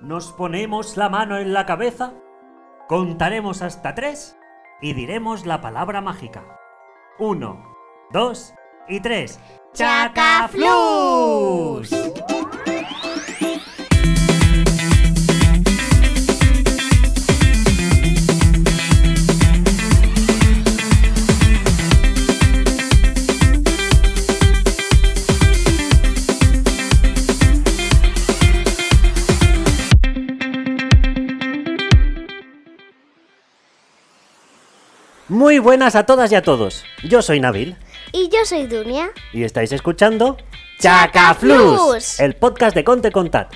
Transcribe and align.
Nos 0.00 0.30
ponemos 0.32 0.96
la 0.96 1.08
mano 1.08 1.38
en 1.38 1.52
la 1.52 1.66
cabeza, 1.66 2.12
contaremos 2.86 3.62
hasta 3.62 3.96
tres 3.96 4.38
y 4.80 4.92
diremos 4.92 5.44
la 5.44 5.60
palabra 5.60 6.00
mágica. 6.00 6.44
Uno, 7.18 7.74
dos 8.12 8.54
y 8.86 9.00
tres. 9.00 9.40
¡Chacaflús! 9.72 10.68
Muy 35.48 35.60
buenas 35.60 35.94
a 35.94 36.04
todas 36.04 36.30
y 36.30 36.34
a 36.34 36.42
todos. 36.42 36.84
Yo 37.04 37.22
soy 37.22 37.40
Nabil 37.40 37.74
Y 38.12 38.28
yo 38.28 38.44
soy 38.44 38.66
Dunia. 38.66 39.08
y 39.32 39.44
estáis 39.44 39.72
escuchando 39.72 40.36
Chacaflús. 40.78 42.20
el 42.20 42.34
podcast 42.36 42.74
de 42.76 42.84
Conte 42.84 43.10
Contat. 43.10 43.50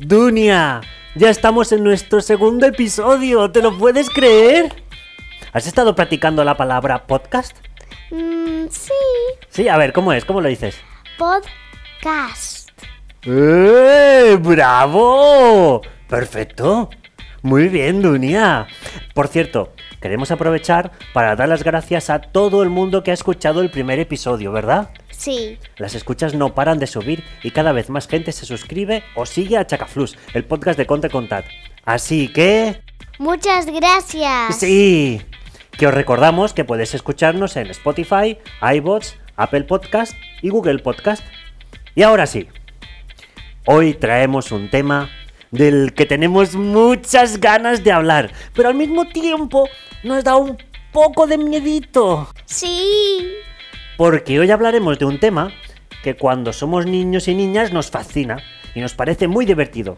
Dunia, 0.00 0.80
ya 1.14 1.30
estamos 1.30 1.70
en 1.70 1.84
nuestro 1.84 2.20
segundo 2.20 2.66
episodio, 2.66 3.48
¿te 3.52 3.62
lo 3.62 3.78
puedes 3.78 4.10
creer? 4.10 4.72
¿Has 5.52 5.68
estado 5.68 5.94
practicando 5.94 6.42
la 6.42 6.56
palabra 6.56 7.06
podcast? 7.06 7.56
Mm, 8.10 8.66
sí, 8.68 8.92
Sí, 9.50 9.68
a 9.68 9.76
ver, 9.76 9.92
¿cómo 9.92 10.12
es? 10.12 10.24
¿Cómo 10.24 10.40
lo 10.40 10.48
dices? 10.48 10.74
podcast. 11.16 12.70
¡Eh! 13.22 14.36
¡Bravo! 14.40 15.80
Perfecto. 16.08 16.90
Muy 17.42 17.68
bien, 17.68 18.02
Dunia. 18.02 18.66
Por 19.14 19.28
cierto, 19.28 19.74
queremos 20.04 20.30
aprovechar 20.30 20.92
para 21.14 21.34
dar 21.34 21.48
las 21.48 21.64
gracias 21.64 22.10
a 22.10 22.18
todo 22.18 22.62
el 22.62 22.68
mundo 22.68 23.02
que 23.02 23.10
ha 23.10 23.14
escuchado 23.14 23.62
el 23.62 23.70
primer 23.70 23.98
episodio, 23.98 24.52
¿verdad? 24.52 24.90
Sí, 25.08 25.58
Las 25.78 25.94
escuchas 25.94 26.34
no 26.34 26.54
paran 26.54 26.78
de 26.78 26.86
subir 26.86 27.24
y 27.42 27.52
cada 27.52 27.72
vez 27.72 27.88
más 27.88 28.06
gente 28.06 28.30
se 28.32 28.44
suscribe 28.44 29.02
o 29.14 29.24
sigue 29.24 29.56
a 29.56 29.66
Chacaflus, 29.66 30.18
el 30.34 30.44
podcast 30.44 30.76
de 30.76 30.84
Conte 30.84 31.08
Contat. 31.08 31.46
Así 31.86 32.28
que... 32.28 32.82
muchas 33.18 33.64
gracias. 33.64 34.58
Sí. 34.58 35.22
Que 35.72 35.86
os 35.86 35.94
recordamos 35.94 36.52
que 36.52 36.66
puedes 36.66 36.94
escucharnos 36.94 37.56
en 37.56 37.70
Spotify, 37.70 38.36
iBots, 38.74 39.16
Apple 39.36 39.62
Podcast 39.62 40.12
y 40.42 40.50
Google 40.50 40.80
Podcast. 40.80 41.24
Y 41.94 42.02
ahora 42.02 42.26
sí. 42.26 42.46
Hoy 43.64 43.94
traemos 43.94 44.52
un 44.52 44.68
tema 44.68 45.08
del 45.50 45.94
que 45.94 46.04
tenemos 46.04 46.56
muchas 46.56 47.40
ganas 47.40 47.84
de 47.84 47.92
hablar, 47.92 48.32
pero 48.54 48.68
al 48.68 48.74
mismo 48.74 49.06
tiempo 49.06 49.68
nos 50.04 50.22
da 50.22 50.36
un 50.36 50.56
poco 50.92 51.26
de 51.26 51.38
miedito. 51.38 52.28
Sí, 52.44 53.26
Porque 53.96 54.38
hoy 54.38 54.50
hablaremos 54.50 54.98
de 54.98 55.04
un 55.06 55.18
tema 55.18 55.52
que 56.02 56.14
cuando 56.16 56.52
somos 56.52 56.86
niños 56.86 57.26
y 57.28 57.34
niñas 57.34 57.72
nos 57.72 57.90
fascina 57.90 58.38
y 58.74 58.80
nos 58.80 58.94
parece 58.94 59.26
muy 59.26 59.46
divertido. 59.46 59.96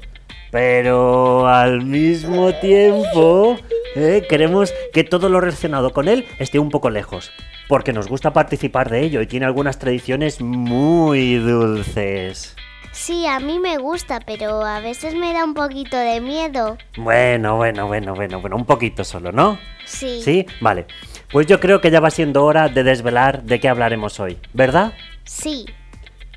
Pero 0.53 1.49
al 1.49 1.84
mismo 1.84 2.55
tiempo 2.55 3.57
eh, 3.97 4.25
queremos 4.29 4.73
que 4.93 5.03
todo 5.03 5.29
lo 5.29 5.41
relacionado 5.41 5.93
con 5.93 6.09
él 6.09 6.27
esté 6.39 6.59
un 6.59 6.71
poco 6.71 6.89
lejos. 6.89 7.31
Porque 7.69 7.93
nos 7.93 8.07
gusta 8.07 8.33
participar 8.33 8.91
de 8.91 9.01
ello 9.01 9.21
y 9.21 9.27
tiene 9.27 9.47
algunas 9.47 9.79
tradiciones 9.79 10.41
muy 10.41 11.34
dulces. 11.37 12.55
Sí, 12.92 13.27
a 13.27 13.41
mí 13.41 13.59
me 13.59 13.79
gusta, 13.79 14.20
pero 14.20 14.65
a 14.65 14.81
veces 14.81 15.15
me 15.15 15.33
da 15.33 15.45
un 15.45 15.55
poquito 15.55 15.97
de 15.97 16.20
miedo. 16.20 16.79
Bueno, 16.97 17.56
bueno, 17.56 17.87
bueno, 17.87 18.15
bueno, 18.15 18.41
bueno, 18.41 18.56
un 18.56 18.65
poquito 18.65 19.05
solo, 19.05 19.33
¿no? 19.33 19.59
Sí. 19.84 20.20
¿Sí? 20.23 20.47
Vale. 20.61 20.87
Pues 21.31 21.47
yo 21.47 21.61
creo 21.61 21.81
que 21.81 21.91
ya 21.91 22.01
va 22.01 22.11
siendo 22.11 22.44
hora 22.44 22.69
de 22.69 22.83
desvelar 22.84 23.43
de 23.43 23.61
qué 23.61 23.69
hablaremos 23.69 24.21
hoy, 24.21 24.38
¿verdad? 24.53 24.93
Sí. 25.25 25.66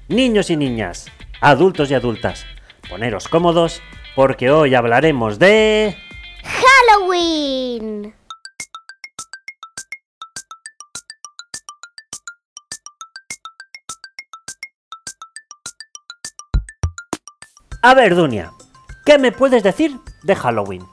Niños 0.07 0.49
y 0.49 0.57
niñas, 0.57 1.07
adultos 1.41 1.91
y 1.91 1.93
adultas, 1.93 2.45
poneros 2.89 3.27
cómodos 3.27 3.81
porque 4.15 4.49
hoy 4.49 4.75
hablaremos 4.75 5.39
de... 5.39 5.95
Halloween. 6.43 8.13
A 17.81 17.93
ver, 17.93 18.15
Dunia, 18.15 18.51
¿qué 19.05 19.17
me 19.17 19.31
puedes 19.31 19.63
decir 19.63 19.99
de 20.23 20.35
Halloween? 20.35 20.85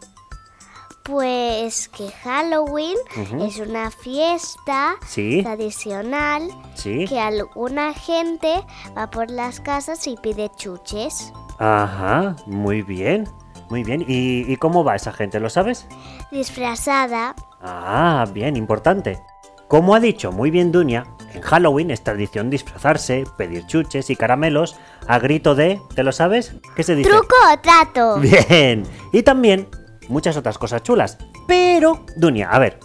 Pues 1.04 1.88
que 1.88 2.10
Halloween 2.10 2.96
es 3.40 3.58
una 3.60 3.90
fiesta 3.92 4.96
Sí. 5.06 5.40
tradicional 5.42 6.48
Sí. 6.74 7.04
que 7.08 7.20
alguna 7.20 7.94
gente 7.94 8.64
va 8.96 9.08
por 9.10 9.30
las 9.30 9.60
casas 9.60 10.06
y 10.08 10.16
pide 10.16 10.50
chuches. 10.56 11.32
Ajá, 11.58 12.34
muy 12.46 12.82
bien, 12.82 13.28
muy 13.70 13.84
bien. 13.84 14.02
¿Y, 14.02 14.50
y 14.52 14.56
cómo 14.56 14.82
va 14.82 14.96
esa 14.96 15.12
gente, 15.12 15.38
lo 15.38 15.48
sabes? 15.48 15.86
Disfrazada. 16.32 17.36
Ah, 17.62 18.24
bien, 18.32 18.56
importante. 18.56 19.22
Como 19.68 19.94
ha 19.94 20.00
dicho 20.00 20.30
muy 20.32 20.50
bien 20.50 20.70
Dunia, 20.72 21.06
en 21.34 21.42
Halloween 21.42 21.90
es 21.90 22.02
tradición 22.04 22.50
disfrazarse, 22.50 23.24
pedir 23.36 23.66
chuches 23.66 24.10
y 24.10 24.16
caramelos 24.16 24.76
a 25.08 25.18
grito 25.18 25.54
de... 25.54 25.80
¿Te 25.94 26.02
lo 26.04 26.12
sabes? 26.12 26.54
¿Qué 26.76 26.82
se 26.82 26.94
dice? 26.94 27.10
¿Truco 27.10 27.34
o 27.52 27.58
trato? 27.60 28.20
Bien. 28.48 28.84
Y 29.12 29.22
también 29.22 29.68
muchas 30.08 30.36
otras 30.36 30.56
cosas 30.58 30.82
chulas. 30.82 31.18
Pero, 31.48 32.04
Dunia, 32.16 32.48
a 32.50 32.58
ver, 32.58 32.78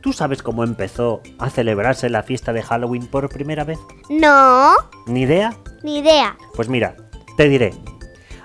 ¿tú 0.00 0.12
sabes 0.12 0.42
cómo 0.42 0.64
empezó 0.64 1.22
a 1.38 1.50
celebrarse 1.50 2.10
la 2.10 2.22
fiesta 2.24 2.52
de 2.52 2.62
Halloween 2.62 3.06
por 3.06 3.28
primera 3.28 3.64
vez? 3.64 3.78
No, 4.10 4.72
¿Ni 5.06 5.22
idea? 5.22 5.56
ni 5.84 5.98
idea. 5.98 6.36
Pues 6.54 6.68
mira, 6.68 6.96
te 7.36 7.48
diré. 7.48 7.72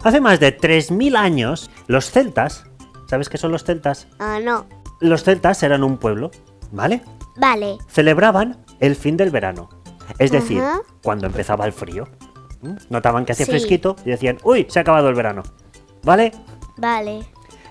Hace 0.04 0.22
más 0.22 0.40
de 0.40 0.56
3.000 0.56 1.18
años, 1.18 1.72
los 1.88 2.12
celtas, 2.12 2.66
¿sabes 3.10 3.30
qué 3.30 3.38
son 3.40 3.52
los 3.52 3.64
celtas? 3.64 4.08
Ah, 4.20 4.40
no. 4.44 4.68
Los 5.00 5.24
celtas 5.24 5.64
eran 5.64 5.84
un 5.84 5.98
pueblo, 5.98 6.30
¿vale? 6.72 7.02
Vale. 7.36 7.78
Celebraban 7.88 8.64
el 8.80 8.96
fin 8.96 9.18
del 9.18 9.30
verano. 9.32 9.70
Es 10.20 10.32
decir, 10.32 10.60
Ajá. 10.62 10.82
cuando 11.04 11.26
empezaba 11.28 11.66
el 11.66 11.72
frío. 11.74 12.08
¿Mm? 12.62 12.76
Notaban 12.90 13.26
que 13.26 13.32
hacía 13.34 13.46
Sí. 13.46 13.52
fresquito 13.52 13.96
y 14.06 14.10
decían, 14.12 14.38
uy, 14.44 14.66
se 14.70 14.80
ha 14.80 14.82
acabado 14.84 15.10
el 15.10 15.16
verano. 15.16 15.44
¿Vale? 16.04 16.32
Vale. 16.78 17.22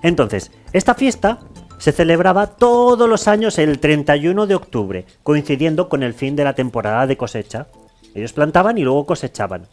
Entonces, 0.03 0.50
esta 0.73 0.95
fiesta 0.95 1.39
se 1.78 1.93
celebraba 1.93 2.47
todos 2.47 3.09
los 3.09 3.28
años 3.28 3.59
el 3.59 3.78
31 3.78 4.47
de 4.47 4.55
octubre, 4.55 5.06
coincidiendo 5.23 5.89
con 5.89 6.03
el 6.03 6.15
fin 6.15 6.37
de 6.37 6.44
la 6.44 6.55
temporada 6.55 7.06
de 7.06 7.17
cosecha. 7.17 7.69
Ellos 8.15 8.33
plantaban 8.33 8.79
y 8.79 8.83
luego 8.83 9.06
cosechaban. 9.06 9.67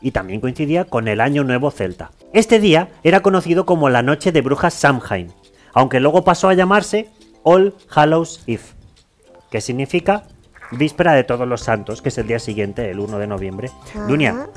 Y 0.00 0.12
también 0.12 0.40
coincidía 0.40 0.84
con 0.84 1.08
el 1.08 1.20
Año 1.20 1.42
Nuevo 1.44 1.70
Celta. 1.70 2.12
Este 2.32 2.60
día 2.60 2.88
era 3.02 3.20
conocido 3.20 3.66
como 3.66 3.88
la 3.88 4.02
Noche 4.02 4.30
de 4.30 4.40
Brujas 4.42 4.74
Samhain, 4.74 5.32
aunque 5.74 5.98
luego 6.00 6.22
pasó 6.24 6.48
a 6.48 6.54
llamarse 6.54 7.08
All 7.42 7.74
Hallows 7.90 8.42
Eve, 8.46 8.62
que 9.50 9.60
significa 9.60 10.24
Víspera 10.72 11.12
de 11.14 11.24
Todos 11.24 11.48
los 11.48 11.62
Santos, 11.62 12.02
que 12.02 12.10
es 12.10 12.18
el 12.18 12.26
día 12.26 12.38
siguiente, 12.38 12.90
el 12.90 13.00
1 13.00 13.18
de 13.18 13.26
noviembre. 13.26 13.70
Dunia, 14.06 14.48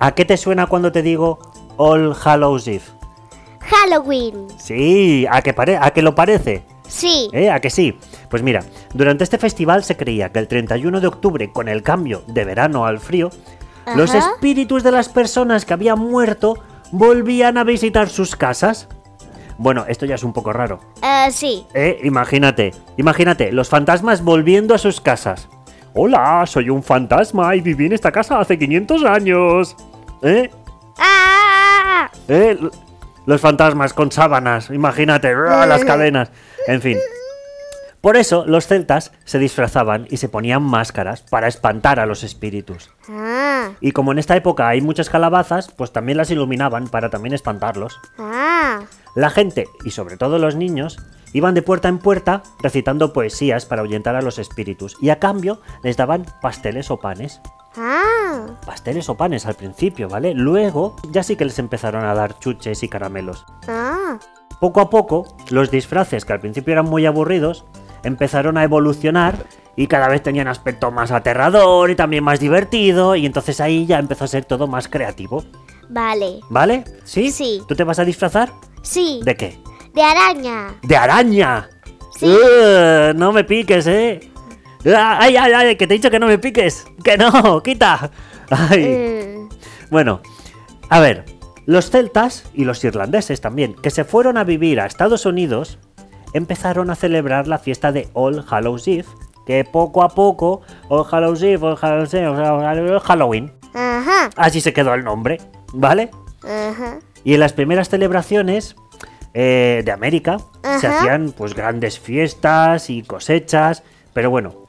¿a 0.00 0.12
qué 0.14 0.24
te 0.24 0.36
suena 0.36 0.66
cuando 0.66 0.90
te 0.92 1.02
digo 1.02 1.38
All 1.76 2.14
Hallows 2.24 2.66
Eve? 2.66 2.82
Halloween. 3.60 4.48
Sí, 4.58 5.26
¿a 5.30 5.40
que, 5.42 5.54
pare- 5.54 5.78
a 5.80 5.90
que 5.92 6.02
lo 6.02 6.14
parece? 6.14 6.62
Sí. 6.88 7.30
¿Eh? 7.32 7.50
¿A 7.50 7.60
que 7.60 7.70
sí? 7.70 7.96
Pues 8.28 8.42
mira, 8.42 8.64
durante 8.92 9.24
este 9.24 9.38
festival 9.38 9.84
se 9.84 9.96
creía 9.96 10.30
que 10.30 10.40
el 10.40 10.48
31 10.48 11.00
de 11.00 11.06
octubre, 11.06 11.52
con 11.52 11.68
el 11.68 11.82
cambio 11.82 12.22
de 12.26 12.44
verano 12.44 12.84
al 12.84 12.98
frío, 12.98 13.30
los 13.96 14.14
espíritus 14.14 14.82
de 14.82 14.92
las 14.92 15.08
personas 15.08 15.64
que 15.64 15.72
habían 15.74 15.98
muerto 15.98 16.58
volvían 16.90 17.56
a 17.56 17.64
visitar 17.64 18.08
sus 18.08 18.36
casas. 18.36 18.88
Bueno, 19.62 19.84
esto 19.86 20.06
ya 20.06 20.16
es 20.16 20.24
un 20.24 20.32
poco 20.32 20.52
raro. 20.52 20.80
Eh, 21.00 21.30
sí. 21.30 21.64
¿Eh? 21.72 22.00
Imagínate, 22.02 22.72
imagínate, 22.96 23.52
los 23.52 23.68
fantasmas 23.68 24.20
volviendo 24.20 24.74
a 24.74 24.78
sus 24.78 25.00
casas. 25.00 25.48
Hola, 25.94 26.42
soy 26.46 26.68
un 26.68 26.82
fantasma 26.82 27.54
y 27.54 27.60
viví 27.60 27.86
en 27.86 27.92
esta 27.92 28.10
casa 28.10 28.40
hace 28.40 28.58
500 28.58 29.04
años. 29.04 29.76
¿Eh? 30.22 30.50
¡Ah! 30.98 32.10
¿Eh? 32.26 32.58
Los 33.24 33.40
fantasmas 33.40 33.94
con 33.94 34.10
sábanas, 34.10 34.68
imagínate, 34.70 35.32
las 35.32 35.84
cadenas. 35.84 36.32
En 36.66 36.82
fin. 36.82 36.98
Por 38.02 38.16
eso 38.16 38.44
los 38.46 38.66
celtas 38.66 39.12
se 39.24 39.38
disfrazaban 39.38 40.08
y 40.10 40.16
se 40.16 40.28
ponían 40.28 40.64
máscaras 40.64 41.22
para 41.22 41.46
espantar 41.46 42.00
a 42.00 42.06
los 42.06 42.24
espíritus. 42.24 42.90
Ah. 43.08 43.70
Y 43.80 43.92
como 43.92 44.10
en 44.10 44.18
esta 44.18 44.34
época 44.34 44.66
hay 44.66 44.80
muchas 44.80 45.08
calabazas, 45.08 45.70
pues 45.70 45.92
también 45.92 46.18
las 46.18 46.32
iluminaban 46.32 46.88
para 46.88 47.10
también 47.10 47.32
espantarlos. 47.32 48.00
Ah. 48.18 48.80
La 49.14 49.30
gente, 49.30 49.68
y 49.84 49.92
sobre 49.92 50.16
todo 50.16 50.38
los 50.40 50.56
niños, 50.56 50.98
iban 51.32 51.54
de 51.54 51.62
puerta 51.62 51.88
en 51.88 51.98
puerta 51.98 52.42
recitando 52.60 53.12
poesías 53.12 53.66
para 53.66 53.82
ahuyentar 53.82 54.16
a 54.16 54.22
los 54.22 54.40
espíritus 54.40 54.96
y 55.00 55.10
a 55.10 55.20
cambio 55.20 55.60
les 55.84 55.96
daban 55.96 56.26
pasteles 56.42 56.90
o 56.90 56.98
panes. 56.98 57.40
Ah, 57.76 58.46
Pasteles 58.66 59.08
o 59.08 59.16
panes 59.16 59.46
al 59.46 59.54
principio, 59.54 60.08
¿vale? 60.08 60.34
Luego 60.34 60.96
ya 61.10 61.22
sí 61.22 61.36
que 61.36 61.44
les 61.44 61.60
empezaron 61.60 62.04
a 62.04 62.14
dar 62.14 62.36
chuches 62.40 62.82
y 62.82 62.88
caramelos. 62.88 63.46
Poco 64.60 64.80
a 64.80 64.90
poco, 64.90 65.36
los 65.50 65.70
disfraces, 65.70 66.24
que 66.24 66.32
al 66.32 66.40
principio 66.40 66.72
eran 66.72 66.84
muy 66.84 67.06
aburridos, 67.06 67.64
empezaron 68.04 68.56
a 68.58 68.64
evolucionar 68.64 69.46
y 69.76 69.86
cada 69.86 70.08
vez 70.08 70.22
tenían 70.22 70.48
aspecto 70.48 70.90
más 70.90 71.10
aterrador 71.12 71.90
y 71.90 71.96
también 71.96 72.24
más 72.24 72.40
divertido, 72.40 73.16
y 73.16 73.24
entonces 73.26 73.60
ahí 73.60 73.86
ya 73.86 73.98
empezó 73.98 74.24
a 74.24 74.28
ser 74.28 74.44
todo 74.44 74.66
más 74.66 74.86
creativo. 74.88 75.44
Vale. 75.88 76.40
¿Vale? 76.50 76.84
¿Sí? 77.04 77.30
Sí. 77.30 77.62
¿Tú 77.68 77.74
te 77.74 77.84
vas 77.84 77.98
a 77.98 78.04
disfrazar? 78.04 78.50
Sí, 78.82 79.20
¿De 79.24 79.36
qué? 79.36 79.58
de 79.94 80.02
araña. 80.02 80.74
¡De 80.82 80.96
araña! 80.96 81.68
Sí. 82.18 82.26
¡Ugh! 82.26 83.14
no 83.14 83.32
me 83.32 83.44
piques, 83.44 83.86
¿eh? 83.86 84.20
Ah, 84.86 85.18
¡Ay, 85.20 85.36
ay, 85.36 85.52
ay! 85.52 85.76
Que 85.76 85.86
te 85.86 85.94
he 85.94 85.98
dicho 85.98 86.10
que 86.10 86.18
no 86.18 86.26
me 86.26 86.38
piques. 86.38 86.86
¡Que 87.04 87.16
no! 87.18 87.62
¡Quita! 87.62 88.10
¡Ay! 88.50 89.38
Mm, 89.38 89.48
Bueno, 89.90 90.20
a 90.88 91.00
ver, 91.00 91.24
los 91.66 91.90
celtas 91.90 92.44
y 92.54 92.64
los 92.64 92.82
irlandeses 92.84 93.40
también, 93.40 93.74
que 93.74 93.90
se 93.90 94.04
fueron 94.04 94.36
a 94.38 94.44
vivir 94.44 94.80
a 94.80 94.86
Estados 94.86 95.24
Unidos, 95.26 95.78
empezaron 96.34 96.90
a 96.90 96.94
celebrar 96.94 97.46
la 97.48 97.58
fiesta 97.58 97.92
de 97.92 98.08
All 98.14 98.44
Hallows 98.48 98.86
Eve, 98.88 99.06
que 99.46 99.64
poco 99.64 100.02
a 100.02 100.08
poco, 100.10 100.62
All 100.88 101.04
Hallows 101.10 101.42
Eve, 101.42 101.66
All 101.66 101.78
Hallows 101.80 102.14
Eve, 102.14 102.26
All 102.26 103.00
Halloween, 103.00 103.52
Ajá, 103.74 104.30
así 104.36 104.60
se 104.60 104.72
quedó 104.72 104.94
el 104.94 105.04
nombre, 105.04 105.40
¿vale? 105.72 106.10
ajá. 106.42 106.98
Y 107.24 107.34
en 107.34 107.40
las 107.40 107.52
primeras 107.52 107.88
celebraciones 107.88 108.74
eh, 109.34 109.82
de 109.84 109.92
América 109.92 110.38
se 110.80 110.88
hacían 110.88 111.32
pues 111.36 111.54
grandes 111.54 111.98
fiestas 112.00 112.90
y 112.90 113.02
cosechas, 113.02 113.82
pero 114.12 114.28
bueno, 114.28 114.66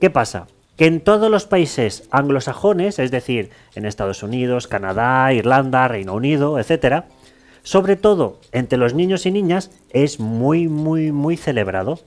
¿qué 0.00 0.10
pasa? 0.10 0.48
Que 0.76 0.86
en 0.86 1.00
todos 1.00 1.30
los 1.30 1.46
países 1.46 2.08
anglosajones, 2.10 2.98
es 2.98 3.10
decir, 3.10 3.50
en 3.74 3.86
Estados 3.86 4.22
Unidos, 4.22 4.66
Canadá, 4.66 5.32
Irlanda, 5.32 5.86
Reino 5.86 6.14
Unido, 6.14 6.58
etcétera, 6.58 7.06
sobre 7.62 7.96
todo 7.96 8.38
entre 8.52 8.78
los 8.78 8.94
niños 8.94 9.26
y 9.26 9.30
niñas, 9.30 9.70
es 9.90 10.20
muy, 10.20 10.68
muy, 10.68 11.12
muy 11.12 11.36
celebrado. 11.36 12.00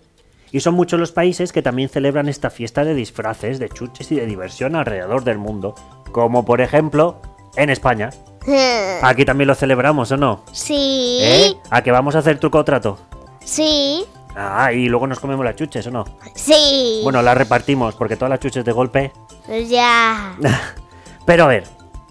Y 0.52 0.62
son 0.62 0.76
muchos 0.76 1.00
los 1.00 1.12
países 1.12 1.52
que 1.52 1.62
también 1.62 1.90
celebran 1.90 2.30
esta 2.30 2.50
fiesta 2.50 2.86
de 2.86 2.94
disfraces, 2.94 3.60
de 3.60 3.68
chuches 3.70 4.12
y 4.12 4.16
de 4.16 4.26
diversión 4.26 4.76
alrededor 4.76 5.24
del 5.24 5.38
mundo. 5.38 5.76
Como 6.12 6.46
por 6.46 6.62
ejemplo 6.62 7.22
en 7.58 7.70
España. 7.70 8.10
Aquí 9.02 9.26
también 9.26 9.48
lo 9.48 9.56
celebramos, 9.56 10.12
¿o 10.12 10.18
no? 10.18 10.44
Sí, 10.54 11.20
¿Eh? 11.22 11.54
¿A 11.72 11.82
que 11.82 11.92
vamos 11.92 12.16
a 12.16 12.20
hacer 12.20 12.38
truco 12.40 12.60
o 12.60 12.64
trato? 12.66 12.98
sí, 13.44 14.06
Ah, 14.38 14.74
y 14.74 14.90
luego 14.90 15.08
nos 15.08 15.22
comemos 15.22 15.46
las 15.46 15.56
chuches, 15.56 15.88
¿o 15.88 15.92
no? 15.92 16.04
sí. 16.36 17.00
Bueno, 17.04 17.22
las 17.22 17.38
repartimos, 17.38 17.96
porque 17.96 18.18
todas 18.18 18.30
las 18.30 18.42
chuches 18.42 18.66
de 18.66 18.72
golpe. 18.74 19.14
Pues 19.46 19.70
ya. 19.70 20.36
Pero 21.26 21.46
a 21.46 21.48
ver, 21.48 21.64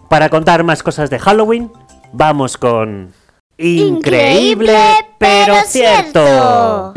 para 0.08 0.31
contar 0.31 0.64
más 0.64 0.82
cosas 0.82 1.11
de 1.11 1.19
Halloween, 1.19 1.70
vamos 2.12 2.56
con. 2.56 3.12
Increíble, 3.56 4.77
pero 5.19 5.55
cierto. 5.67 6.93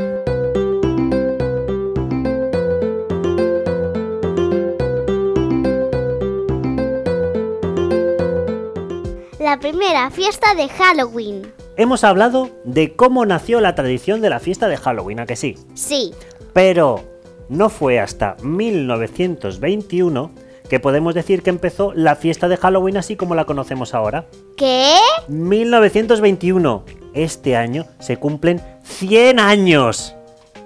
La 9.39 9.59
primera 9.59 10.09
fiesta 10.09 10.55
de 10.55 10.67
Halloween. 10.67 11.53
Hemos 11.75 12.03
hablado 12.03 12.49
de 12.63 12.95
cómo 12.95 13.23
nació 13.27 13.61
la 13.61 13.75
tradición 13.75 14.21
de 14.21 14.31
la 14.31 14.39
fiesta 14.39 14.67
de 14.67 14.77
Halloween, 14.77 15.19
¿a 15.19 15.25
que 15.27 15.35
sí? 15.35 15.55
Sí. 15.75 16.11
Pero 16.53 17.03
no 17.49 17.69
fue 17.69 17.99
hasta 17.99 18.35
1921 18.41 20.31
que 20.67 20.79
podemos 20.79 21.13
decir 21.13 21.43
que 21.43 21.51
empezó 21.51 21.93
la 21.93 22.15
fiesta 22.15 22.47
de 22.47 22.57
Halloween 22.57 22.97
así 22.97 23.15
como 23.15 23.35
la 23.35 23.45
conocemos 23.45 23.93
ahora. 23.93 24.25
¿Qué? 24.57 24.95
1921. 25.27 26.83
Este 27.13 27.55
año 27.55 27.85
se 27.99 28.17
cumplen 28.17 28.59
100 28.83 29.39
años. 29.39 30.15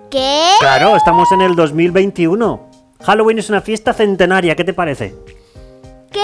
¿Qué? 0.10 0.52
Claro, 0.62 0.96
estamos 0.96 1.30
en 1.34 1.42
el 1.42 1.58
2021. 1.58 2.70
Halloween 3.02 3.40
es 3.40 3.50
una 3.50 3.60
fiesta 3.60 3.92
centenaria, 3.92 4.56
¿qué 4.56 4.64
te 4.64 4.74
parece? 4.74 5.14
¿Qué? 6.10 6.20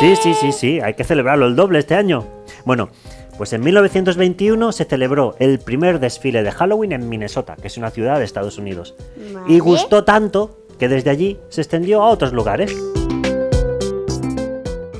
Sí, 0.00 0.16
sí, 0.16 0.32
sí, 0.32 0.50
sí, 0.50 0.80
hay 0.80 0.94
que 0.94 1.04
celebrarlo 1.04 1.46
el 1.46 1.56
doble 1.56 1.78
este 1.78 1.94
año. 1.94 2.24
Bueno, 2.64 2.88
pues 3.36 3.52
en 3.52 3.62
1921 3.64 4.72
se 4.72 4.86
celebró 4.86 5.36
el 5.38 5.58
primer 5.58 6.00
desfile 6.00 6.42
de 6.42 6.52
Halloween 6.52 6.92
en 6.92 7.08
Minnesota, 7.10 7.56
que 7.60 7.66
es 7.66 7.76
una 7.76 7.90
ciudad 7.90 8.18
de 8.18 8.24
Estados 8.24 8.56
Unidos. 8.56 8.94
Y 9.46 9.58
gustó 9.58 10.04
tanto 10.04 10.58
que 10.78 10.88
desde 10.88 11.10
allí 11.10 11.38
se 11.50 11.60
extendió 11.60 12.02
a 12.02 12.08
otros 12.08 12.32
lugares. 12.32 12.74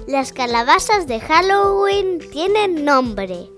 Las 0.09 0.33
calabazas 0.33 1.07
de 1.07 1.21
Halloween 1.21 2.19
tienen 2.33 2.83
nombre. 2.83 3.51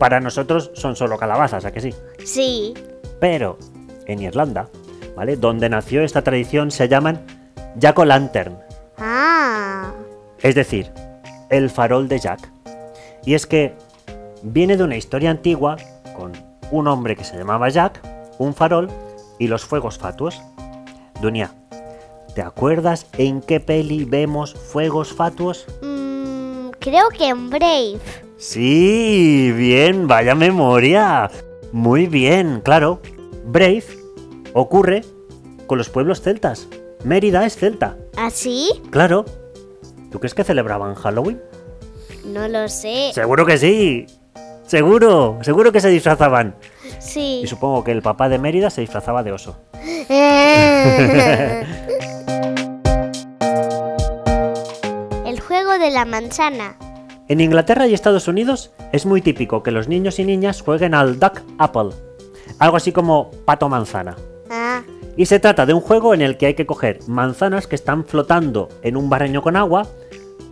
Para 0.00 0.18
nosotros 0.18 0.72
son 0.74 0.96
solo 0.96 1.16
calabazas, 1.16 1.64
¿a 1.64 1.70
que 1.70 1.80
sí? 1.80 1.94
Sí. 2.24 2.74
Pero 3.20 3.56
en 4.06 4.20
Irlanda, 4.20 4.68
¿vale? 5.14 5.36
Donde 5.36 5.68
nació 5.68 6.02
esta 6.02 6.22
tradición 6.22 6.72
se 6.72 6.88
llaman 6.88 7.24
Jack 7.76 7.96
o 8.00 8.04
Lantern, 8.04 8.58
Ah. 8.98 9.92
es 10.42 10.56
decir, 10.56 10.90
el 11.50 11.70
farol 11.70 12.08
de 12.08 12.18
Jack. 12.18 12.50
Y 13.24 13.34
es 13.34 13.46
que 13.46 13.76
viene 14.42 14.76
de 14.76 14.82
una 14.82 14.96
historia 14.96 15.30
antigua 15.30 15.76
con 16.16 16.32
un 16.72 16.88
hombre 16.88 17.14
que 17.14 17.22
se 17.22 17.38
llamaba 17.38 17.68
Jack, 17.68 18.00
un 18.38 18.54
farol 18.54 18.88
y 19.38 19.46
los 19.46 19.64
fuegos 19.64 19.98
fatuos. 19.98 20.42
Dunia, 21.20 21.52
¿te 22.34 22.42
acuerdas 22.42 23.06
en 23.18 23.40
qué 23.40 23.60
peli 23.60 24.04
vemos 24.04 24.54
fuegos 24.54 25.12
fatuos? 25.12 25.66
Mm, 25.82 26.70
creo 26.78 27.08
que 27.10 27.28
en 27.28 27.50
Brave. 27.50 27.98
Sí, 28.36 29.52
bien, 29.56 30.06
vaya 30.06 30.34
memoria. 30.34 31.30
Muy 31.72 32.06
bien, 32.06 32.60
claro. 32.64 33.00
Brave 33.46 33.84
ocurre 34.52 35.02
con 35.66 35.78
los 35.78 35.88
pueblos 35.88 36.20
celtas. 36.20 36.68
Mérida 37.04 37.44
es 37.46 37.56
celta, 37.56 37.96
¿Así? 38.16 38.70
claro. 38.90 39.24
¿Tú 40.10 40.18
crees 40.20 40.34
que 40.34 40.44
celebraban 40.44 40.94
Halloween? 40.94 41.40
No 42.24 42.48
lo 42.48 42.68
sé. 42.68 43.10
Seguro 43.12 43.44
que 43.44 43.58
sí. 43.58 44.06
Seguro, 44.66 45.38
seguro 45.42 45.72
que 45.72 45.80
se 45.80 45.88
disfrazaban. 45.90 46.56
Sí. 46.98 47.42
Y 47.44 47.46
supongo 47.46 47.84
que 47.84 47.92
el 47.92 48.00
papá 48.00 48.28
de 48.28 48.38
Mérida 48.38 48.70
se 48.70 48.80
disfrazaba 48.80 49.22
de 49.22 49.32
oso. 49.32 49.58
El 55.26 55.40
juego 55.40 55.78
de 55.78 55.90
la 55.90 56.04
manzana. 56.06 56.76
En 57.28 57.40
Inglaterra 57.40 57.86
y 57.86 57.94
Estados 57.94 58.28
Unidos 58.28 58.72
es 58.92 59.06
muy 59.06 59.20
típico 59.20 59.62
que 59.62 59.70
los 59.70 59.88
niños 59.88 60.18
y 60.18 60.24
niñas 60.24 60.62
jueguen 60.62 60.94
al 60.94 61.18
Duck 61.18 61.42
Apple, 61.58 61.90
algo 62.58 62.76
así 62.76 62.92
como 62.92 63.30
pato 63.44 63.68
manzana. 63.68 64.16
Ah. 64.50 64.82
Y 65.16 65.26
se 65.26 65.40
trata 65.40 65.66
de 65.66 65.74
un 65.74 65.80
juego 65.80 66.14
en 66.14 66.22
el 66.22 66.36
que 66.36 66.46
hay 66.46 66.54
que 66.54 66.66
coger 66.66 67.00
manzanas 67.06 67.66
que 67.66 67.76
están 67.76 68.04
flotando 68.04 68.68
en 68.82 68.96
un 68.96 69.08
barreño 69.08 69.42
con 69.42 69.56
agua, 69.56 69.86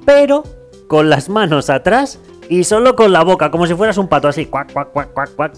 pero 0.04 0.45
con 0.88 1.11
las 1.11 1.28
manos 1.28 1.71
atrás 1.71 2.19
y 2.49 2.65
solo 2.65 2.97
con 2.97 3.13
la 3.13 3.23
boca, 3.25 3.51
como 3.51 3.67
si 3.67 3.75
fueras 3.75 3.99
un 3.99 4.09
pato 4.09 4.29
así. 4.29 4.47
Cuac, 4.47 4.73
cuac, 4.73 4.93
cuac, 4.93 5.13
cuac, 5.13 5.31
cuac. 5.35 5.53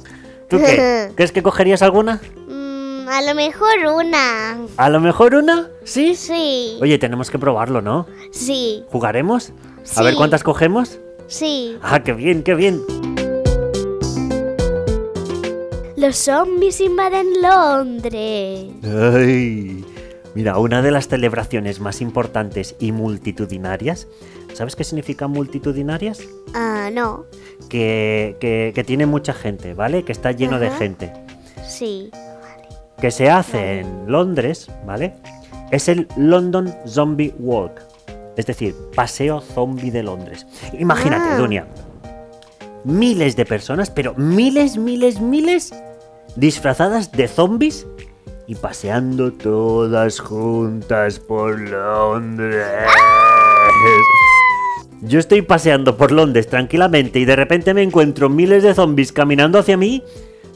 ¿Tú 0.48 0.58
qué? 0.58 1.10
¿Crees 1.16 1.32
que 1.32 1.42
cogerías 1.42 1.82
alguna? 1.82 2.20
Mm, 2.48 3.08
a 3.08 3.22
lo 3.22 3.34
mejor 3.34 3.70
una. 3.96 4.58
A 4.76 4.88
lo 4.90 5.00
mejor 5.00 5.34
una, 5.34 5.68
¿sí? 5.84 6.14
Sí. 6.14 6.78
Oye, 6.80 6.98
tenemos 6.98 7.30
que 7.30 7.38
probarlo, 7.38 7.80
¿no? 7.82 8.06
Sí. 8.30 8.84
¿Jugaremos? 8.90 9.52
A 9.96 10.02
ver 10.02 10.12
Sí. 10.12 10.16
cuántas 10.18 10.42
cogemos. 10.42 10.98
Sí. 11.26 11.78
Ah, 11.82 12.02
qué 12.02 12.12
bien, 12.12 12.42
qué 12.42 12.54
bien. 12.54 12.80
Los 15.96 16.16
zombies 16.16 16.80
invaden 16.80 17.26
Londres. 17.40 18.66
Ay, 18.84 19.84
mira, 20.34 20.58
una 20.58 20.82
de 20.82 20.90
las 20.90 21.08
celebraciones 21.08 21.80
más 21.80 22.00
importantes 22.02 22.74
y 22.78 22.92
multitudinarias, 22.92 24.06
¿sabes 24.54 24.74
qué 24.76 24.84
significa 24.84 25.26
multitudinarias? 25.28 26.20
Ah, 26.54 26.88
no. 26.92 27.24
Que, 27.68 28.36
que- 28.40 28.72
que 28.74 28.84
tiene 28.84 29.06
mucha 29.06 29.32
gente, 29.34 29.74
¿vale? 29.74 30.04
Que 30.04 30.12
está 30.12 30.32
lleno 30.32 30.58
de 30.58 30.70
gente. 30.70 31.12
Sí. 31.66 32.10
Que 33.00 33.10
se 33.10 33.28
hace 33.30 33.80
en 33.80 34.10
Londres, 34.10 34.68
¿vale? 34.86 35.14
Es 35.70 35.88
el 35.88 36.06
London 36.16 36.72
Zombie 36.86 37.34
Walk. 37.38 37.80
Es 38.36 38.46
decir, 38.46 38.74
paseo 38.94 39.40
zombie 39.40 39.90
de 39.90 40.02
Londres. 40.02 40.46
Imagínate, 40.78 41.34
Ah. 41.34 41.36
Dunia. 41.38 41.66
Miles 42.84 43.34
de 43.36 43.44
personas, 43.46 43.90
pero 43.90 44.14
miles, 44.16 44.76
miles, 44.76 45.20
miles 45.20 45.72
disfrazadas 46.36 47.12
de 47.12 47.28
zombies 47.28 47.86
y 48.46 48.56
paseando 48.56 49.32
todas 49.32 50.20
juntas 50.20 51.18
por 51.18 51.58
Londres. 51.58 52.66
Yo 55.06 55.18
estoy 55.18 55.42
paseando 55.42 55.98
por 55.98 56.12
Londres 56.12 56.48
tranquilamente 56.48 57.18
y 57.18 57.26
de 57.26 57.36
repente 57.36 57.74
me 57.74 57.82
encuentro 57.82 58.30
miles 58.30 58.62
de 58.62 58.74
zombies 58.74 59.12
caminando 59.12 59.58
hacia 59.58 59.76
mí, 59.76 60.02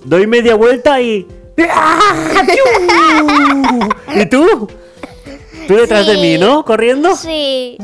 doy 0.05 0.27
media 0.27 0.55
vuelta 0.55 1.03
y... 1.03 1.27
¿Y 4.15 4.27
tú? 4.27 4.69
Tú 5.67 5.75
detrás 5.75 6.07
de 6.07 6.15
mí, 6.17 6.39
¿no? 6.39 6.65
Corriendo. 6.65 7.15
Sí. 7.15 7.77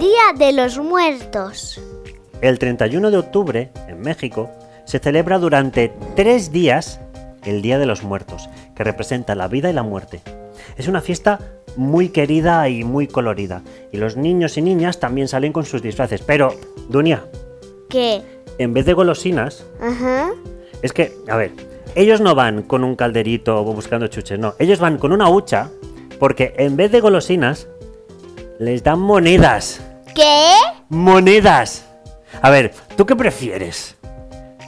Día 0.00 0.32
de 0.36 0.52
los 0.52 0.78
Muertos. 0.78 1.80
El 2.40 2.58
31 2.58 3.12
de 3.12 3.18
octubre, 3.18 3.70
en 3.86 4.00
México, 4.00 4.50
se 4.84 4.98
celebra 4.98 5.38
durante 5.38 5.92
tres 6.16 6.50
días 6.50 6.98
el 7.44 7.62
Día 7.62 7.78
de 7.78 7.86
los 7.86 8.02
Muertos, 8.02 8.48
que 8.74 8.82
representa 8.82 9.36
la 9.36 9.46
vida 9.46 9.70
y 9.70 9.74
la 9.74 9.84
muerte. 9.84 10.22
Es 10.76 10.88
una 10.88 11.00
fiesta 11.00 11.38
muy 11.76 12.08
querida 12.10 12.68
y 12.68 12.84
muy 12.84 13.06
colorida, 13.08 13.62
y 13.92 13.96
los 13.98 14.16
niños 14.16 14.56
y 14.56 14.62
niñas 14.62 15.00
también 15.00 15.28
salen 15.28 15.52
con 15.52 15.64
sus 15.64 15.82
disfraces. 15.82 16.22
Pero, 16.22 16.54
Dunia, 16.88 17.24
¿Qué? 17.88 18.22
en 18.58 18.72
vez 18.74 18.86
de 18.86 18.92
golosinas, 18.92 19.64
Ajá. 19.80 20.30
es 20.82 20.92
que, 20.92 21.12
a 21.28 21.36
ver, 21.36 21.52
ellos 21.94 22.20
no 22.20 22.34
van 22.34 22.62
con 22.62 22.84
un 22.84 22.96
calderito 22.96 23.60
o 23.60 23.64
buscando 23.64 24.06
chuches, 24.08 24.38
no, 24.38 24.54
ellos 24.58 24.78
van 24.80 24.98
con 24.98 25.12
una 25.12 25.28
hucha, 25.28 25.70
porque 26.18 26.54
en 26.58 26.76
vez 26.76 26.92
de 26.92 27.00
golosinas, 27.00 27.66
les 28.58 28.82
dan 28.84 29.00
monedas. 29.00 29.80
¿Qué? 30.14 30.52
Monedas. 30.88 31.84
A 32.40 32.50
ver, 32.50 32.72
¿tú 32.96 33.04
qué 33.04 33.16
prefieres? 33.16 33.96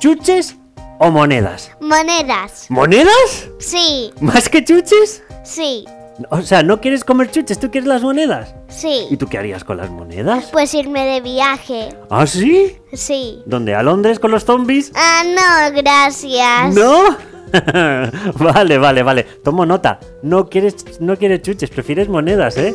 ¿Chuches 0.00 0.56
o 0.98 1.10
monedas? 1.10 1.70
Monedas. 1.80 2.66
¿Monedas? 2.68 3.48
Sí, 3.58 4.10
¿Más 4.20 4.48
que 4.48 4.64
chuches? 4.64 5.22
sí, 5.44 5.84
O 6.30 6.40
sea, 6.40 6.62
no 6.62 6.80
quieres 6.80 7.04
comer 7.04 7.30
chuches, 7.30 7.60
tú 7.60 7.70
quieres 7.70 7.86
las 7.86 8.02
monedas. 8.02 8.54
¿Y 8.68 8.72
sí. 8.72 9.16
tú 9.18 9.26
qué 9.26 9.36
harías 9.38 9.64
con 9.64 9.76
las 9.76 9.90
monedas? 9.90 10.48
Pues 10.50 10.72
irme 10.72 11.04
de 11.04 11.20
viaje. 11.20 11.90
¿Ah, 12.08 12.26
sí? 12.26 12.78
Sí. 12.92 13.42
¿Dónde? 13.44 13.74
¿A 13.74 13.82
Londres 13.82 14.18
con 14.18 14.30
los 14.30 14.44
zombies? 14.44 14.92
Ah, 14.94 15.22
no, 15.24 15.76
gracias. 15.76 16.74
¿No? 16.74 17.16
vale, 18.38 18.78
vale, 18.78 19.02
vale. 19.02 19.24
Tomo 19.44 19.66
nota. 19.66 20.00
No 20.22 20.48
quieres, 20.48 21.00
no 21.00 21.16
quieres 21.16 21.42
chuches, 21.42 21.68
prefieres 21.68 22.08
monedas, 22.08 22.56
¿eh? 22.56 22.74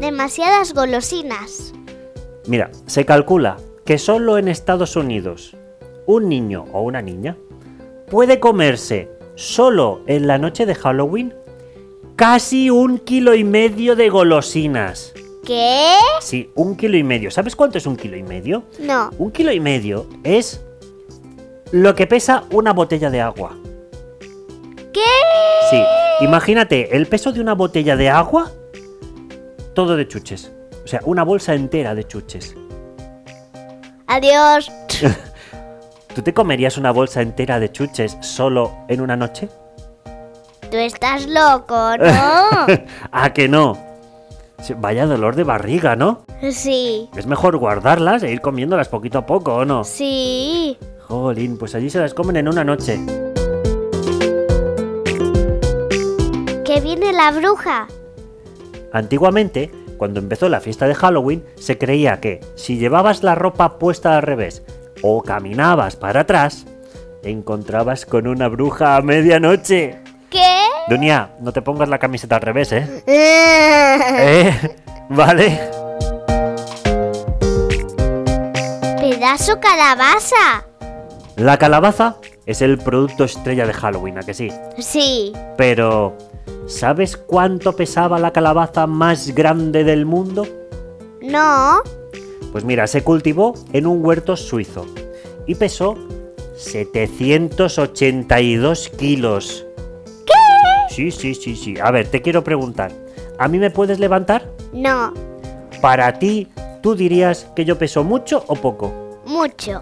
Demasiadas 0.00 0.72
golosinas. 0.72 1.72
Mira, 2.46 2.70
se 2.86 3.04
calcula 3.04 3.56
que 3.84 3.98
solo 3.98 4.38
en 4.38 4.48
Estados 4.48 4.94
Unidos 4.94 5.56
un 6.06 6.28
niño 6.28 6.64
o 6.72 6.82
una 6.82 7.02
niña 7.02 7.36
puede 8.08 8.40
comerse 8.40 9.17
solo 9.38 10.02
en 10.06 10.26
la 10.26 10.36
noche 10.36 10.66
de 10.66 10.74
Halloween 10.74 11.32
casi 12.16 12.70
un 12.70 12.98
kilo 12.98 13.34
y 13.34 13.44
medio 13.44 13.94
de 13.94 14.08
golosinas. 14.08 15.14
¿Qué? 15.44 15.94
Sí, 16.20 16.50
un 16.56 16.76
kilo 16.76 16.96
y 16.96 17.04
medio. 17.04 17.30
¿Sabes 17.30 17.54
cuánto 17.54 17.78
es 17.78 17.86
un 17.86 17.96
kilo 17.96 18.16
y 18.16 18.24
medio? 18.24 18.64
No. 18.80 19.10
Un 19.16 19.30
kilo 19.30 19.52
y 19.52 19.60
medio 19.60 20.06
es 20.24 20.60
lo 21.70 21.94
que 21.94 22.08
pesa 22.08 22.44
una 22.50 22.72
botella 22.72 23.10
de 23.10 23.20
agua. 23.20 23.56
¿Qué? 24.92 25.00
Sí, 25.70 25.80
imagínate 26.20 26.96
el 26.96 27.06
peso 27.06 27.30
de 27.30 27.40
una 27.40 27.54
botella 27.54 27.96
de 27.96 28.10
agua, 28.10 28.50
todo 29.74 29.96
de 29.96 30.08
chuches. 30.08 30.50
O 30.84 30.88
sea, 30.88 31.00
una 31.04 31.22
bolsa 31.22 31.54
entera 31.54 31.94
de 31.94 32.04
chuches. 32.04 32.56
Adiós. 34.08 34.72
¿Tú 36.18 36.24
te 36.24 36.34
comerías 36.34 36.76
una 36.76 36.90
bolsa 36.90 37.22
entera 37.22 37.60
de 37.60 37.70
chuches 37.70 38.18
solo 38.22 38.72
en 38.88 39.00
una 39.00 39.16
noche? 39.16 39.48
Tú 40.68 40.76
estás 40.76 41.28
loco, 41.28 41.96
¿no? 41.96 42.66
¿A 43.12 43.32
que 43.32 43.46
no? 43.46 43.78
Vaya 44.78 45.06
dolor 45.06 45.36
de 45.36 45.44
barriga, 45.44 45.94
¿no? 45.94 46.24
Sí. 46.50 47.08
Es 47.16 47.28
mejor 47.28 47.56
guardarlas 47.58 48.24
e 48.24 48.32
ir 48.32 48.40
comiéndolas 48.40 48.88
poquito 48.88 49.18
a 49.18 49.26
poco, 49.26 49.54
¿o 49.54 49.64
no? 49.64 49.84
Sí. 49.84 50.76
Jolín, 51.06 51.56
pues 51.56 51.76
allí 51.76 51.88
se 51.88 52.00
las 52.00 52.14
comen 52.14 52.38
en 52.38 52.48
una 52.48 52.64
noche. 52.64 52.98
Que 56.64 56.80
viene 56.82 57.12
la 57.12 57.30
bruja. 57.30 57.86
Antiguamente, 58.92 59.70
cuando 59.98 60.18
empezó 60.18 60.48
la 60.48 60.58
fiesta 60.58 60.88
de 60.88 60.96
Halloween, 60.96 61.44
se 61.54 61.78
creía 61.78 62.18
que 62.18 62.40
si 62.56 62.76
llevabas 62.76 63.22
la 63.22 63.36
ropa 63.36 63.78
puesta 63.78 64.16
al 64.16 64.22
revés 64.22 64.64
o 65.02 65.22
caminabas 65.22 65.96
para 65.96 66.20
atrás, 66.20 66.66
te 67.22 67.30
encontrabas 67.30 68.06
con 68.06 68.26
una 68.26 68.48
bruja 68.48 68.96
a 68.96 69.02
medianoche. 69.02 69.98
¿Qué? 70.30 70.62
Dunia, 70.88 71.30
no 71.40 71.52
te 71.52 71.62
pongas 71.62 71.88
la 71.88 71.98
camiseta 71.98 72.36
al 72.36 72.42
revés, 72.42 72.72
¿eh? 72.72 73.02
¿Eh? 73.06 74.76
¿Vale? 75.08 75.70
Pedazo 79.00 79.58
calabaza. 79.60 80.64
La 81.36 81.56
calabaza 81.56 82.16
es 82.46 82.62
el 82.62 82.78
producto 82.78 83.24
estrella 83.24 83.66
de 83.66 83.72
Halloween, 83.72 84.18
¿a 84.18 84.22
que 84.22 84.34
sí? 84.34 84.50
Sí. 84.78 85.32
Pero, 85.56 86.16
¿sabes 86.66 87.16
cuánto 87.16 87.74
pesaba 87.74 88.18
la 88.18 88.32
calabaza 88.32 88.86
más 88.86 89.34
grande 89.34 89.84
del 89.84 90.04
mundo? 90.06 90.46
No. 91.20 91.82
Pues 92.52 92.64
mira, 92.64 92.86
se 92.86 93.02
cultivó 93.02 93.54
en 93.72 93.86
un 93.86 94.04
huerto 94.04 94.36
suizo 94.36 94.84
y 95.46 95.54
pesó 95.54 95.96
782 96.56 98.88
kilos. 98.90 99.64
¿Qué? 100.26 100.34
Sí, 100.94 101.10
sí, 101.10 101.34
sí, 101.34 101.56
sí. 101.56 101.74
A 101.82 101.90
ver, 101.90 102.08
te 102.08 102.20
quiero 102.22 102.42
preguntar. 102.42 102.90
¿A 103.38 103.48
mí 103.48 103.58
me 103.58 103.70
puedes 103.70 104.00
levantar? 104.00 104.50
No. 104.72 105.12
Para 105.80 106.18
ti, 106.18 106.48
¿tú 106.82 106.96
dirías 106.96 107.46
que 107.54 107.64
yo 107.64 107.78
peso 107.78 108.02
mucho 108.02 108.42
o 108.48 108.56
poco? 108.56 109.20
Mucho. 109.24 109.80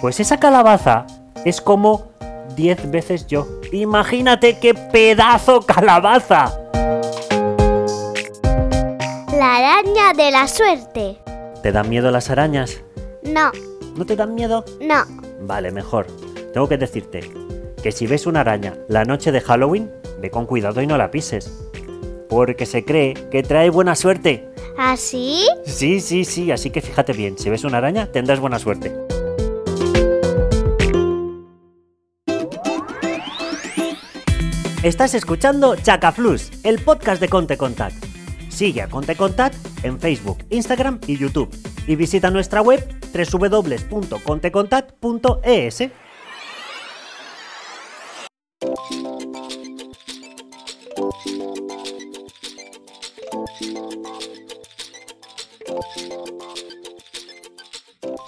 Pues 0.00 0.20
esa 0.20 0.38
calabaza 0.38 1.06
es 1.44 1.60
como 1.60 2.06
10 2.54 2.90
veces 2.90 3.26
yo. 3.26 3.48
Imagínate 3.72 4.58
qué 4.58 4.74
pedazo 4.74 5.62
calabaza. 5.62 6.54
La 9.32 9.56
araña 9.56 10.12
de 10.16 10.30
la 10.30 10.46
suerte. 10.48 11.18
¿Te 11.62 11.72
dan 11.72 11.88
miedo 11.88 12.10
las 12.10 12.30
arañas? 12.30 12.82
No. 13.24 13.50
¿No 13.96 14.06
te 14.06 14.14
dan 14.14 14.34
miedo? 14.34 14.64
No. 14.80 15.04
Vale, 15.40 15.72
mejor. 15.72 16.06
Tengo 16.52 16.68
que 16.68 16.78
decirte 16.78 17.28
que 17.82 17.90
si 17.90 18.06
ves 18.06 18.26
una 18.26 18.40
araña 18.40 18.76
la 18.88 19.04
noche 19.04 19.32
de 19.32 19.40
Halloween, 19.40 19.90
ve 20.20 20.30
con 20.30 20.46
cuidado 20.46 20.80
y 20.82 20.86
no 20.86 20.96
la 20.96 21.10
pises. 21.10 21.52
Porque 22.28 22.64
se 22.64 22.84
cree 22.84 23.14
que 23.30 23.42
trae 23.42 23.70
buena 23.70 23.96
suerte. 23.96 24.48
¿Así? 24.78 25.48
Sí, 25.64 26.00
sí, 26.00 26.24
sí, 26.24 26.52
así 26.52 26.70
que 26.70 26.80
fíjate 26.80 27.12
bien, 27.12 27.36
si 27.36 27.50
ves 27.50 27.64
una 27.64 27.78
araña 27.78 28.06
tendrás 28.06 28.38
buena 28.38 28.60
suerte. 28.60 28.94
Estás 34.84 35.14
escuchando 35.14 35.74
Chacaflus, 35.74 36.52
el 36.62 36.78
podcast 36.78 37.20
de 37.20 37.28
Conte 37.28 37.56
Contact. 37.56 38.17
Sigue 38.58 38.82
a 38.82 38.88
Conte 38.88 39.14
Contact 39.14 39.54
en 39.84 40.00
Facebook, 40.00 40.38
Instagram 40.50 40.98
y 41.06 41.16
YouTube. 41.16 41.48
Y 41.86 41.94
visita 41.94 42.28
nuestra 42.28 42.60
web 42.60 42.84
www.contecontact.es. 43.14 45.82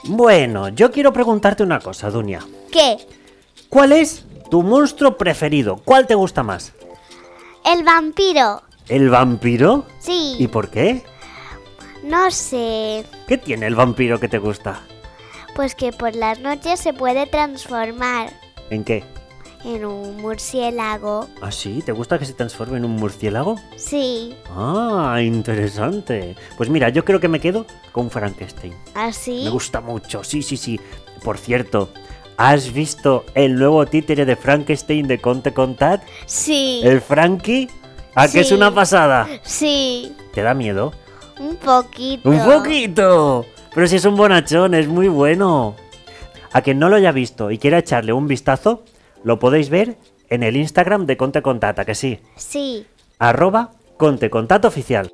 Bueno, 0.04 0.68
yo 0.68 0.92
quiero 0.92 1.12
preguntarte 1.12 1.64
una 1.64 1.80
cosa, 1.80 2.08
Dunia. 2.08 2.46
¿Qué? 2.70 2.98
¿Cuál 3.68 3.90
es 3.90 4.24
tu 4.48 4.62
monstruo 4.62 5.16
preferido? 5.16 5.82
¿Cuál 5.84 6.06
te 6.06 6.14
gusta 6.14 6.44
más? 6.44 6.72
El 7.64 7.82
vampiro. 7.82 8.62
¿El 8.90 9.08
vampiro? 9.08 9.86
Sí. 10.00 10.34
¿Y 10.38 10.48
por 10.48 10.68
qué? 10.70 11.04
No 12.02 12.30
sé. 12.32 13.04
¿Qué 13.28 13.38
tiene 13.38 13.66
el 13.66 13.76
vampiro 13.76 14.18
que 14.18 14.28
te 14.28 14.38
gusta? 14.38 14.80
Pues 15.54 15.74
que 15.76 15.92
por 15.92 16.14
las 16.16 16.40
noches 16.40 16.80
se 16.80 16.92
puede 16.92 17.26
transformar 17.26 18.32
¿En 18.70 18.82
qué? 18.84 19.04
en 19.64 19.84
un 19.84 20.16
murciélago. 20.16 21.28
¿Ah, 21.40 21.52
sí? 21.52 21.82
¿Te 21.84 21.92
gusta 21.92 22.18
que 22.18 22.24
se 22.24 22.32
transforme 22.32 22.78
en 22.78 22.84
un 22.84 22.96
murciélago? 22.96 23.56
Sí. 23.76 24.34
Ah, 24.56 25.18
interesante. 25.22 26.34
Pues 26.56 26.68
mira, 26.68 26.88
yo 26.88 27.04
creo 27.04 27.20
que 27.20 27.28
me 27.28 27.40
quedo 27.40 27.66
con 27.92 28.10
Frankenstein. 28.10 28.74
¿Así? 28.94 29.42
Me 29.44 29.50
gusta 29.50 29.80
mucho, 29.80 30.24
sí, 30.24 30.42
sí, 30.42 30.56
sí. 30.56 30.80
Por 31.22 31.36
cierto, 31.38 31.92
¿has 32.38 32.72
visto 32.72 33.24
el 33.34 33.54
nuevo 33.56 33.84
títere 33.86 34.24
de 34.24 34.34
Frankenstein 34.34 35.06
de 35.06 35.20
Conte 35.20 35.52
Contat? 35.52 36.02
Sí. 36.26 36.80
¿El 36.82 37.00
Frankie? 37.02 37.68
¿A 38.14 38.28
que 38.28 38.40
es 38.40 38.52
una 38.52 38.74
pasada? 38.74 39.28
Sí. 39.42 40.14
¿Te 40.34 40.42
da 40.42 40.54
miedo? 40.54 40.92
Un 41.38 41.56
poquito. 41.56 42.28
¡Un 42.28 42.44
poquito! 42.44 43.46
Pero 43.74 43.86
si 43.86 43.96
es 43.96 44.04
un 44.04 44.16
bonachón, 44.16 44.74
es 44.74 44.88
muy 44.88 45.08
bueno. 45.08 45.76
A 46.52 46.62
quien 46.62 46.78
no 46.78 46.88
lo 46.88 46.96
haya 46.96 47.12
visto 47.12 47.50
y 47.50 47.58
quiera 47.58 47.78
echarle 47.78 48.12
un 48.12 48.26
vistazo, 48.26 48.84
lo 49.22 49.38
podéis 49.38 49.70
ver 49.70 49.96
en 50.28 50.42
el 50.42 50.56
Instagram 50.56 51.06
de 51.06 51.16
Conte 51.16 51.42
Contata, 51.42 51.84
que 51.84 51.94
sí. 51.94 52.20
Sí. 52.36 52.86
Arroba 53.18 53.70
Conte 53.96 54.30
Oficial. 54.64 55.12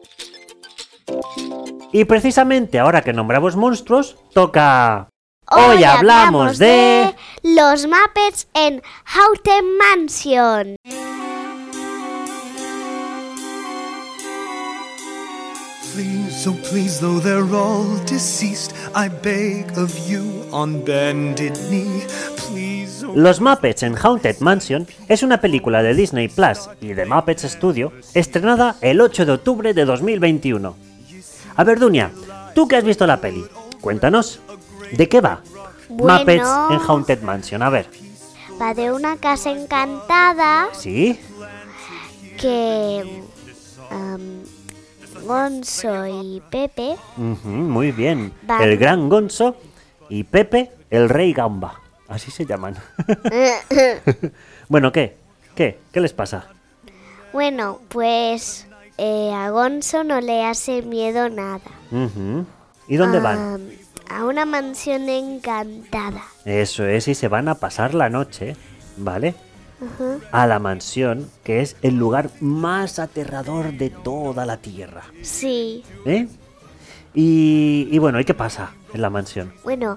Y 1.93 2.05
precisamente 2.05 2.79
ahora 2.79 3.03
que 3.03 3.12
nombramos 3.12 3.57
monstruos, 3.57 4.17
toca... 4.33 5.09
Hoy 5.49 5.85
hablamos 5.85 6.59
de... 6.59 7.15
Los 7.43 7.87
Muppets 7.87 8.49
en 8.55 8.83
Haunted 9.05 9.62
Mansion. 9.79 10.76
Please, 15.97 16.37
so 16.37 16.53
please, 16.53 17.00
though 17.00 17.19
they're 17.19 17.55
all 17.55 17.87
deceased, 18.05 18.75
I 18.95 19.09
beg 19.09 19.79
of 19.79 19.97
you 20.07 20.45
on 20.53 20.85
bended 20.85 21.57
knee. 21.71 22.05
Please, 22.37 23.03
oh 23.03 23.12
Los 23.15 23.41
Muppets 23.41 23.83
en 23.83 23.97
Haunted 23.97 24.41
Mansion 24.41 24.87
es 25.09 25.23
una 25.23 25.41
película 25.41 25.83
de 25.83 25.95
Disney 25.95 26.29
Plus 26.29 26.69
y 26.83 26.93
de 26.93 27.07
Muppets 27.07 27.45
Studio 27.45 27.95
estrenada 28.12 28.76
el 28.83 29.00
8 29.00 29.25
de 29.25 29.33
octubre 29.33 29.73
de 29.73 29.87
2021. 29.87 30.76
A 31.57 31.65
ver, 31.65 31.79
Dunia, 31.81 32.11
tú 32.55 32.69
que 32.69 32.76
has 32.76 32.85
visto 32.85 33.07
la 33.07 33.19
peli, 33.23 33.47
cuéntanos, 33.81 34.41
¿de 34.93 35.09
qué 35.09 35.23
va? 35.23 35.41
Bueno. 35.88 36.19
Muppets 36.19 36.50
en 36.73 36.81
Haunted 36.87 37.23
Mansion, 37.23 37.62
a 37.62 37.71
ver. 37.71 37.88
Va 38.61 38.75
de 38.75 38.93
una 38.93 39.17
casa 39.17 39.50
encantada 39.50 40.69
¿Sí? 40.75 41.19
que 42.37 43.23
am, 43.91 44.36
Gonzo 45.26 46.06
y 46.06 46.42
Pepe 46.50 46.97
muy 47.16 47.92
bien. 47.92 48.33
Van. 48.42 48.62
El 48.62 48.76
gran 48.78 49.09
Gonzo 49.09 49.56
y 50.09 50.25
Pepe, 50.25 50.71
el 50.90 51.09
rey 51.09 51.33
Gamba. 51.33 51.80
Así 52.09 52.30
se 52.30 52.47
llaman. 52.47 52.76
bueno, 54.68 54.92
¿qué? 54.92 55.16
¿Qué? 55.54 55.78
¿Qué 55.92 56.00
les 56.00 56.12
pasa? 56.12 56.47
Bueno, 57.33 57.80
pues 57.88 58.66
eh, 58.99 59.33
a 59.35 59.50
Gonzo 59.50 60.04
no 60.04 60.21
le 60.21 60.45
hace 60.45 60.83
miedo 60.83 61.28
nada. 61.28 61.61
¿Y 62.88 62.97
dónde 62.97 63.21
van? 63.21 63.71
A 64.09 64.25
una 64.25 64.47
mansión 64.47 65.09
encantada. 65.09 66.23
Eso 66.45 66.87
es, 66.87 67.09
y 67.09 67.14
se 67.14 67.28
van 67.28 67.49
a 67.49 67.56
pasar 67.56 67.95
la 67.95 68.09
noche, 68.09 68.56
¿vale? 68.97 69.35
A 70.33 70.47
la 70.47 70.59
mansión, 70.59 71.30
que 71.45 71.61
es 71.61 71.76
el 71.83 71.97
lugar 71.97 72.30
más 72.40 72.99
aterrador 72.99 73.73
de 73.73 73.90
toda 73.90 74.47
la 74.47 74.56
Tierra. 74.56 75.02
Sí. 75.23 75.85
¿Eh? 76.06 76.28
Y, 77.14 77.88
y 77.90 77.99
bueno, 77.99 78.21
¿y 78.21 78.25
qué 78.25 78.35
pasa 78.35 78.73
en 78.92 79.00
la 79.02 79.09
mansión? 79.11 79.52
Bueno, 79.64 79.97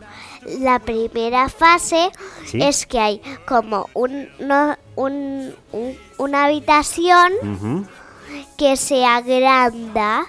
la 0.60 0.80
primera 0.80 1.50
fase 1.50 2.12
Sí. 2.46 2.62
es 2.62 2.86
que 2.86 3.00
hay 3.00 3.22
como 3.46 3.90
un, 3.94 4.30
no- 4.40 4.78
un- 4.96 5.54
un- 5.74 5.98
una 6.18 6.46
habitación 6.46 7.34
que 8.58 8.78
se 8.78 9.06
agranda 9.06 10.26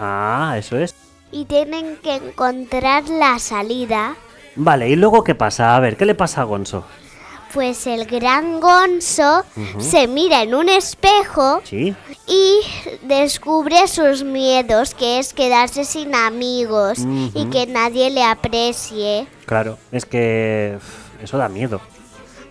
Ah, 0.00 0.54
eso 0.58 0.78
es. 0.78 0.94
y 1.30 1.44
tienen 1.44 1.96
que 2.02 2.14
encontrar 2.16 3.08
la 3.08 3.38
salida. 3.38 4.16
Vale, 4.56 4.88
¿y 4.88 4.96
luego 4.96 5.22
qué 5.22 5.34
pasa? 5.34 5.76
A 5.76 5.80
ver, 5.80 5.96
¿qué 5.96 6.06
le 6.06 6.14
pasa 6.14 6.40
a 6.40 6.44
Gonzo? 6.44 6.84
Pues 7.56 7.86
el 7.86 8.04
gran 8.04 8.60
Gonzo 8.60 9.42
se 9.78 10.06
mira 10.08 10.42
en 10.42 10.54
un 10.54 10.68
espejo 10.68 11.62
¿Sí? 11.64 11.94
y 12.26 12.60
descubre 13.06 13.88
sus 13.88 14.24
miedos, 14.24 14.92
que 14.94 15.18
es 15.18 15.32
quedarse 15.32 15.86
sin 15.86 16.14
amigos 16.14 16.98
y 17.32 17.46
que 17.46 17.66
nadie 17.66 18.10
le 18.10 18.22
aprecie. 18.22 19.26
Claro, 19.46 19.78
es 19.90 20.04
que 20.04 20.76
eso 21.22 21.38
da 21.38 21.48
miedo. 21.48 21.80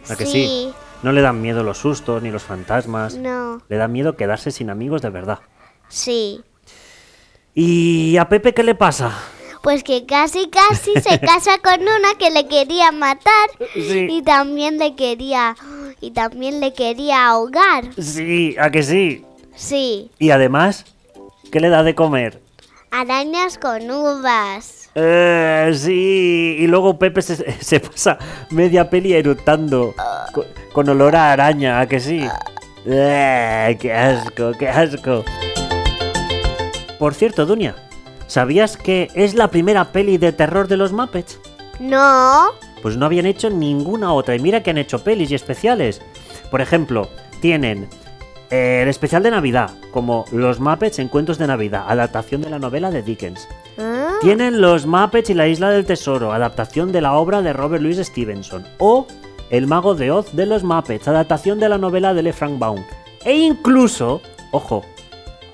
¿A 0.10 0.16
que 0.16 0.26
sí? 0.26 0.32
Sí. 0.32 0.74
No 1.04 1.12
le 1.12 1.22
dan 1.22 1.40
miedo 1.40 1.62
los 1.62 1.78
sustos 1.78 2.24
ni 2.24 2.32
los 2.32 2.42
fantasmas. 2.42 3.14
No, 3.14 3.62
Le 3.70 3.78
da 3.78 3.88
miedo 3.88 4.16
quedarse 4.16 4.50
sin 4.50 4.72
amigos 4.72 5.04
de 5.04 5.12
verdad. 5.12 5.38
sí. 5.88 6.44
¿Y 7.54 8.18
a 8.18 8.28
Pepe 8.28 8.56
qué 8.56 8.64
le 8.64 8.74
pasa? 8.74 9.14
Pues 9.66 9.84
que 9.84 10.06
casi 10.06 10.48
casi 10.50 10.94
se 11.02 11.20
casa 11.32 11.58
con 11.62 11.82
una 11.82 12.14
que 12.20 12.30
le 12.30 12.48
quería 12.48 12.92
matar 12.92 13.50
Sí. 13.74 14.08
y 14.10 14.22
también 14.22 14.78
le 14.78 14.96
quería 14.96 15.56
y 16.00 16.12
también 16.12 16.60
le 16.60 16.72
quería 16.74 17.28
ahogar. 17.28 17.84
Sí, 18.00 18.56
¿a 18.60 18.70
que 18.70 18.84
sí? 18.84 19.26
Sí, 19.56 20.12
Y 20.20 20.30
además, 20.30 20.86
¿qué 21.52 21.60
le 21.60 21.70
da 21.70 21.82
de 21.84 21.96
comer? 21.96 22.40
arañas 22.92 23.58
con 23.58 23.90
uvas. 23.92 24.90
Eh, 24.96 25.72
sí, 25.76 26.56
y 26.60 26.68
luego 26.68 26.98
Pepe 27.00 27.22
se, 27.22 27.36
se 27.62 27.80
pasa 27.82 28.18
media 28.52 28.90
peli 28.90 29.14
eructando 29.14 29.94
co- 30.32 30.46
con, 30.74 30.88
olor 30.90 31.16
a 31.16 31.32
araña, 31.34 31.80
¿a 31.82 31.88
que 31.88 32.00
sí? 32.00 32.26
Eh, 32.86 33.78
¡Qué 33.82 33.92
asco, 33.92 34.52
qué 34.58 34.70
asco! 34.70 35.26
Por 37.00 37.14
cierto, 37.16 37.46
Dunia, 37.46 37.76
¿sabías 38.28 38.78
que 38.78 39.10
es 39.16 39.34
la 39.36 39.50
primera 39.50 39.92
peli 39.92 40.18
de 40.18 40.32
terror 40.32 40.68
de 40.68 40.78
los 40.78 40.92
Muppets? 40.94 41.40
No, 41.80 42.46
Pues 42.82 42.98
no 42.98 43.06
habían 43.06 43.26
hecho 43.26 43.50
ninguna 43.50 44.14
otra, 44.14 44.36
y 44.36 44.40
mira 44.40 44.62
que 44.64 44.70
han 44.70 44.78
hecho 44.78 45.04
pelis 45.04 45.32
y 45.32 45.36
especiales. 45.36 46.02
Por 46.52 46.62
ejemplo, 46.62 47.10
tienen 47.42 47.88
eh, 48.52 48.82
el 48.84 48.88
especial 48.88 49.24
de 49.24 49.32
Navidad, 49.32 49.72
como 49.92 50.26
Los 50.32 50.60
Muppets 50.60 51.00
en 51.00 51.08
Cuentos 51.08 51.38
de 51.38 51.48
Navidad, 51.48 51.86
adaptación 51.88 52.42
de 52.42 52.50
la 52.50 52.60
novela 52.60 52.92
de 52.92 53.02
Dickens. 53.02 53.48
Ah, 53.78 54.14
Tienen 54.22 54.62
Los 54.62 54.86
Muppets 54.86 55.32
y 55.32 55.34
la 55.34 55.48
Isla 55.48 55.70
del 55.72 55.86
Tesoro, 55.86 56.32
adaptación 56.32 56.92
de 56.92 57.02
la 57.02 57.14
obra 57.14 57.42
de 57.42 57.54
Robert 57.54 57.82
Louis 57.84 57.98
Stevenson. 57.98 58.66
O 58.78 59.08
El 59.50 59.68
Mago 59.68 59.96
de 59.96 60.12
Oz 60.12 60.34
de 60.34 60.46
los 60.46 60.64
Muppets, 60.64 61.08
adaptación 61.08 61.60
de 61.60 61.70
la 61.70 61.78
novela 61.78 62.14
de 62.14 62.24
Le 62.24 62.34
Frank 62.34 62.58
Baum. 62.60 62.84
E 63.26 63.34
incluso, 63.36 64.22
ojo, 64.52 64.84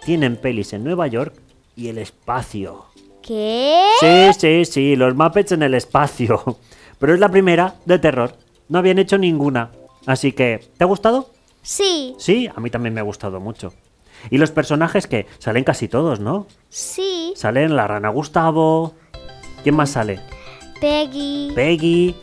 tienen 0.06 0.36
pelis 0.36 0.74
en 0.74 0.84
Nueva 0.84 1.08
York 1.08 1.34
y 1.82 1.90
el 1.90 1.98
espacio. 1.98 2.86
¿qué? 3.24 3.84
Sí, 4.00 4.32
sí, 4.38 4.66
sí, 4.66 4.96
los 4.96 5.16
Muppets 5.16 5.52
en 5.52 5.64
el 5.64 5.74
espacio. 5.74 6.58
Pero 7.00 7.14
es 7.14 7.20
la 7.20 7.30
primera 7.30 7.76
de 7.86 8.00
terror. 8.00 8.36
No 8.70 8.80
habían 8.80 9.00
hecho 9.00 9.18
ninguna. 9.18 9.72
Así 10.06 10.32
que, 10.32 10.60
¿te 10.78 10.84
ha 10.84 10.88
gustado? 10.88 11.32
Sí, 11.62 12.16
Sí, 12.18 12.50
a 12.56 12.60
mí 12.60 12.70
también 12.70 12.94
me 12.94 13.02
ha 13.02 13.04
gustado 13.04 13.40
mucho. 13.40 13.74
Y 14.30 14.38
los 14.38 14.52
personajes 14.52 15.08
que 15.08 15.26
salen 15.40 15.64
casi 15.64 15.88
todos, 15.88 16.20
¿no? 16.20 16.48
sí, 16.70 17.34
Salen 17.36 17.76
la 17.76 17.88
rana 17.88 18.10
Gustavo. 18.10 18.94
¿Quién 19.64 19.76
más 19.76 19.92
sale? 19.92 20.20
Peggy. 20.80 21.52
Peggy. 21.56 22.16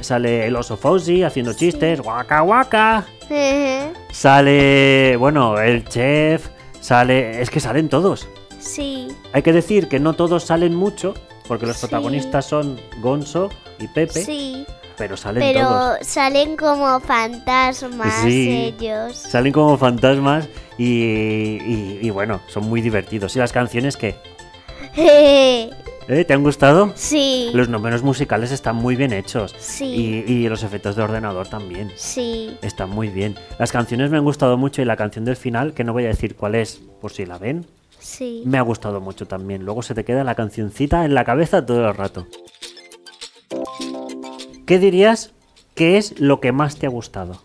Sale 0.00 0.46
el 0.46 0.56
oso 0.56 0.76
Fozzie 0.76 1.24
haciendo 1.24 1.52
chistes. 1.52 2.00
Waka. 2.00 3.04
Ujú, 3.24 3.92
Sale, 4.10 5.16
bueno, 5.18 5.58
el 5.58 5.84
chef. 5.86 6.48
Sale, 6.80 7.40
es 7.40 7.50
que 7.50 7.60
salen 7.60 7.88
todos. 7.88 8.26
Sí, 8.62 9.08
Hay 9.32 9.42
que 9.42 9.52
decir 9.52 9.88
que 9.88 9.98
no 10.00 10.14
todos 10.14 10.44
salen 10.44 10.74
mucho, 10.74 11.14
porque 11.48 11.66
los 11.66 11.76
Sí. 11.76 11.86
protagonistas 11.86 12.46
son 12.46 12.80
Gonzo 13.00 13.48
y 13.78 13.88
Pepe, 13.88 14.24
sí. 14.24 14.64
pero 14.96 15.16
salen 15.16 15.42
Pero 15.42 15.68
todos. 15.68 15.98
salen 16.06 16.56
como 16.56 17.00
fantasmas 17.00 18.22
Sí. 18.22 18.74
ellos. 18.78 19.16
Salen 19.16 19.52
como 19.52 19.76
fantasmas 19.76 20.48
y, 20.78 20.84
y- 20.84 21.98
y 22.02 22.10
bueno, 22.10 22.40
son 22.48 22.68
muy 22.68 22.80
divertidos. 22.80 23.34
¿Y 23.36 23.38
las 23.40 23.52
canciones 23.52 23.96
qué? 23.96 24.14
¿Eh? 24.96 25.70
¿Te 26.26 26.34
han 26.34 26.42
gustado? 26.42 26.92
sí, 26.96 27.50
Los 27.54 27.68
números 27.68 28.02
musicales 28.02 28.50
están 28.50 28.76
muy 28.76 28.96
bien 28.96 29.12
hechos. 29.12 29.54
Sí. 29.58 30.24
Y, 30.26 30.32
y 30.32 30.48
los 30.48 30.62
efectos 30.64 30.96
de 30.96 31.02
ordenador 31.02 31.46
también. 31.48 31.92
sí. 31.96 32.56
Están 32.60 32.90
muy 32.90 33.08
bien. 33.08 33.36
Las 33.58 33.70
canciones 33.72 34.10
me 34.10 34.18
han 34.18 34.24
gustado 34.24 34.56
mucho 34.58 34.82
y 34.82 34.84
la 34.84 34.96
canción 34.96 35.24
del 35.24 35.36
final, 35.36 35.72
que 35.74 35.84
no 35.84 35.92
voy 35.92 36.04
a 36.04 36.08
decir 36.08 36.34
cuál 36.36 36.54
es, 36.56 36.80
por 37.00 37.12
si 37.12 37.24
la 37.24 37.38
ven, 37.38 37.66
Sí. 38.02 38.42
me 38.44 38.58
ha 38.58 38.62
gustado 38.62 39.00
mucho 39.00 39.26
también. 39.26 39.64
Luego 39.64 39.82
se 39.82 39.94
te 39.94 40.04
queda 40.04 40.24
la 40.24 40.34
cancioncita 40.34 41.04
en 41.04 41.14
la 41.14 41.24
cabeza 41.24 41.64
todo 41.64 41.88
el 41.88 41.94
rato. 41.94 42.26
¿Qué 44.66 44.78
dirías 44.78 45.32
que 45.74 45.96
es 45.98 46.18
lo 46.20 46.40
que 46.40 46.52
más 46.52 46.76
te 46.76 46.86
ha 46.86 46.90
gustado? 46.90 47.42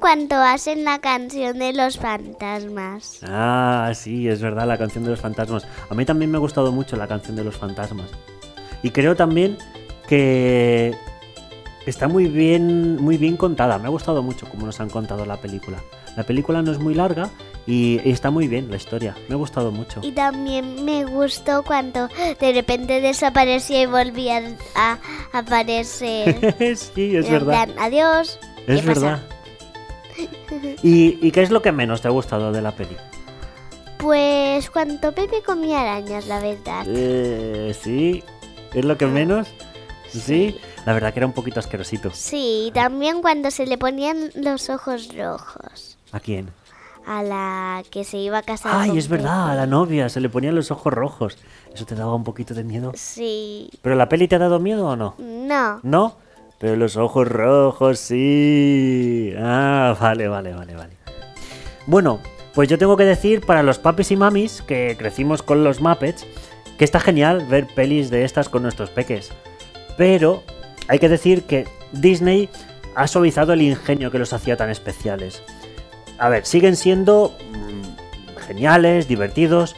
Cuando 0.00 0.36
hacen 0.36 0.84
la 0.84 0.98
canción 1.00 1.58
de 1.58 1.72
los 1.74 1.98
fantasmas. 1.98 3.20
Ah, 3.22 3.92
sí, 3.94 4.28
es 4.28 4.40
verdad, 4.40 4.66
la 4.66 4.78
canción 4.78 5.04
de 5.04 5.10
los 5.10 5.20
fantasmas. 5.20 5.66
A 5.90 5.94
mí 5.94 6.04
también 6.06 6.30
me 6.30 6.38
ha 6.38 6.40
gustado 6.40 6.72
mucho 6.72 6.96
la 6.96 7.06
canción 7.06 7.36
de 7.36 7.44
los 7.44 7.56
fantasmas. 7.56 8.08
Y 8.82 8.90
creo 8.90 9.14
también 9.14 9.58
que 10.08 10.94
está 11.86 12.08
muy 12.08 12.26
bien, 12.26 12.96
muy 12.96 13.16
bien 13.16 13.36
contada. 13.36 13.78
Me 13.78 13.86
ha 13.86 13.90
gustado 13.90 14.22
mucho 14.22 14.46
cómo 14.48 14.66
nos 14.66 14.80
han 14.80 14.90
contado 14.90 15.24
la 15.26 15.36
película. 15.36 15.78
La 16.16 16.24
película 16.24 16.62
no 16.62 16.72
es 16.72 16.78
muy 16.78 16.94
larga 16.94 17.30
y, 17.66 18.00
está 18.04 18.30
muy 18.30 18.48
bien 18.48 18.70
la 18.70 18.76
historia. 18.76 19.14
Me 19.28 19.34
ha 19.34 19.38
gustado 19.38 19.70
mucho. 19.70 20.00
Y 20.02 20.12
también 20.12 20.84
me 20.84 21.04
gustó 21.04 21.62
cuando 21.62 22.08
de 22.40 22.52
repente 22.52 23.00
desaparecía 23.00 23.82
y 23.82 23.86
volvía 23.86 24.42
a 24.74 24.98
aparecer. 25.32 26.54
sí, 26.76 27.16
es 27.16 27.26
En 27.26 27.32
verdad. 27.32 27.66
plan, 27.66 27.78
Adiós. 27.78 28.38
Es 28.66 28.84
verdad. 28.84 29.20
¿Y, 30.82 31.18
y 31.26 31.30
qué 31.30 31.42
es 31.42 31.50
lo 31.50 31.62
que 31.62 31.72
menos 31.72 32.02
te 32.02 32.08
ha 32.08 32.10
gustado 32.10 32.52
de 32.52 32.60
la 32.60 32.72
peli? 32.72 32.96
Pues 33.98 34.70
cuando 34.70 35.12
Pepe 35.12 35.42
comía 35.44 35.82
arañas, 35.82 36.26
la 36.26 36.40
verdad. 36.40 36.86
Eh, 36.86 37.76
sí, 37.78 38.24
es 38.72 38.84
lo 38.84 38.96
que 38.96 39.06
menos. 39.06 39.48
Sí, 40.08 40.56
la 40.86 40.92
verdad 40.92 41.12
que 41.12 41.20
era 41.20 41.26
un 41.26 41.32
poquito 41.32 41.60
asquerosito. 41.60 42.10
Sí, 42.12 42.70
también 42.74 43.22
cuando 43.22 43.50
se 43.50 43.66
le 43.66 43.78
ponían 43.78 44.30
los 44.34 44.70
ojos 44.70 45.14
rojos 45.16 45.98
¿A 46.12 46.20
quién? 46.20 46.50
a 47.06 47.22
la 47.22 47.82
que 47.90 48.04
se 48.04 48.18
iba 48.18 48.38
a 48.38 48.42
casar. 48.42 48.72
Ay, 48.74 48.90
con 48.90 48.98
es 48.98 49.08
verdad, 49.08 49.50
a 49.50 49.54
la 49.54 49.66
novia 49.66 50.08
se 50.08 50.20
le 50.20 50.28
ponían 50.28 50.54
los 50.54 50.70
ojos 50.70 50.92
rojos. 50.92 51.38
Eso 51.74 51.86
te 51.86 51.94
daba 51.94 52.14
un 52.14 52.24
poquito 52.24 52.54
de 52.54 52.62
miedo. 52.62 52.92
Sí. 52.94 53.70
¿Pero 53.82 53.96
la 53.96 54.08
peli 54.08 54.28
te 54.28 54.36
ha 54.36 54.38
dado 54.38 54.60
miedo 54.60 54.86
o 54.86 54.96
no? 54.96 55.14
No. 55.18 55.80
¿No? 55.82 56.16
Pero 56.58 56.76
los 56.76 56.96
ojos 56.96 57.26
rojos, 57.26 57.98
sí. 57.98 59.32
Ah, 59.38 59.96
vale, 59.98 60.28
vale, 60.28 60.52
vale, 60.52 60.76
vale. 60.76 60.92
Bueno, 61.86 62.20
pues 62.54 62.68
yo 62.68 62.78
tengo 62.78 62.96
que 62.96 63.04
decir 63.04 63.44
para 63.46 63.62
los 63.62 63.78
papis 63.78 64.10
y 64.10 64.16
mamis 64.16 64.62
que 64.62 64.94
crecimos 64.98 65.42
con 65.42 65.64
los 65.64 65.80
Muppets 65.80 66.26
que 66.78 66.84
está 66.84 67.00
genial 67.00 67.46
ver 67.46 67.66
pelis 67.66 68.10
de 68.10 68.24
estas 68.24 68.48
con 68.48 68.62
nuestros 68.62 68.90
peques. 68.90 69.30
Pero 69.96 70.42
hay 70.90 70.98
que 70.98 71.08
decir 71.08 71.44
que 71.44 71.68
Disney 71.92 72.48
ha 72.96 73.06
suavizado 73.06 73.52
el 73.52 73.62
ingenio 73.62 74.10
que 74.10 74.18
los 74.18 74.32
hacía 74.32 74.56
tan 74.56 74.70
especiales. 74.70 75.40
A 76.18 76.28
ver, 76.28 76.44
siguen 76.44 76.74
siendo 76.76 77.32
mm, 77.52 78.40
geniales, 78.46 79.06
divertidos, 79.06 79.76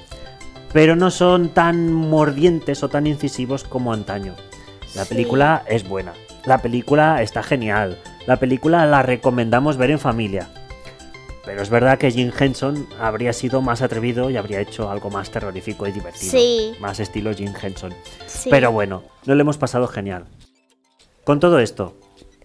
pero 0.72 0.96
no 0.96 1.10
son 1.10 1.50
tan 1.50 1.92
mordientes 1.92 2.82
o 2.82 2.88
tan 2.88 3.06
incisivos 3.06 3.64
como 3.64 3.92
antaño. 3.92 4.34
La 4.94 5.04
Sí. 5.04 5.10
película 5.10 5.62
es 5.68 5.86
buena, 5.86 6.14
la 6.46 6.58
película 6.58 7.20
está 7.20 7.42
genial, 7.42 7.98
la 8.26 8.36
película 8.38 8.86
la 8.86 9.02
recomendamos 9.02 9.76
ver 9.76 9.90
en 9.90 9.98
familia. 9.98 10.48
Pero 11.44 11.60
es 11.60 11.68
verdad 11.68 11.98
que 11.98 12.10
Jim 12.10 12.30
Henson 12.38 12.86
habría 12.98 13.32
sido 13.34 13.60
más 13.60 13.82
atrevido 13.82 14.30
y 14.30 14.36
habría 14.38 14.60
hecho 14.60 14.90
algo 14.90 15.10
más 15.10 15.30
terrorífico 15.30 15.86
y 15.86 15.92
divertido. 15.92 16.30
Sí. 16.32 16.72
Más 16.80 17.00
estilo 17.00 17.34
Jim 17.34 17.52
Henson. 17.60 17.92
Sí. 18.26 18.48
Pero 18.48 18.72
bueno, 18.72 19.02
no 19.26 19.34
lo 19.34 19.40
hemos 19.42 19.58
pasado 19.58 19.86
genial. 19.88 20.24
Con 21.24 21.38
todo 21.38 21.60
esto, 21.60 21.96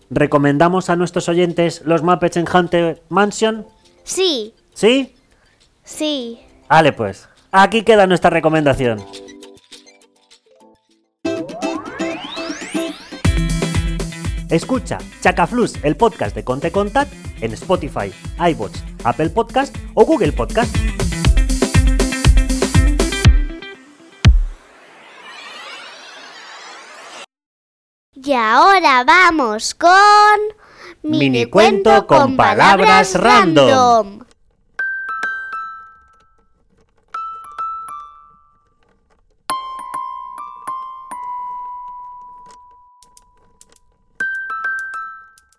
¿recomendamos 0.09 0.89
a 0.89 0.95
nuestros 0.95 1.29
oyentes 1.29 1.81
los 1.85 2.03
Muppets 2.03 2.37
en 2.37 2.45
Haunted 2.47 2.99
Mansion? 3.09 3.65
Sí, 4.03 4.53
¿Sí? 4.73 5.15
sí. 5.83 6.39
Vale, 6.69 6.93
pues. 6.93 7.27
Aquí 7.51 7.83
queda 7.83 8.05
nuestra 8.07 8.29
recomendación. 8.29 9.03
Escucha 14.49 14.97
Chacaflus, 15.21 15.73
el 15.83 15.97
podcast 15.97 16.35
de 16.35 16.43
Conte 16.43 16.71
Contact, 16.71 17.11
en 17.41 17.53
Spotify, 17.53 18.13
iBots, 18.51 18.83
Apple 19.03 19.29
Podcast 19.29 19.75
o 19.93 20.05
Google 20.05 20.31
Podcast. 20.31 20.73
Y 28.27 28.33
ahora 28.33 29.05
vamos 29.05 29.73
con... 29.73 29.89
Minicuento 31.01 32.05
con 32.05 32.35
palabras 32.35 33.13
random. 33.13 34.19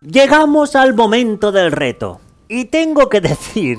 Llegamos 0.03 0.77
al 0.77 0.93
momento 0.93 1.51
del 1.53 1.73
reto. 1.73 2.21
Y 2.49 2.67
tengo 2.67 3.09
que 3.09 3.23
decir 3.23 3.79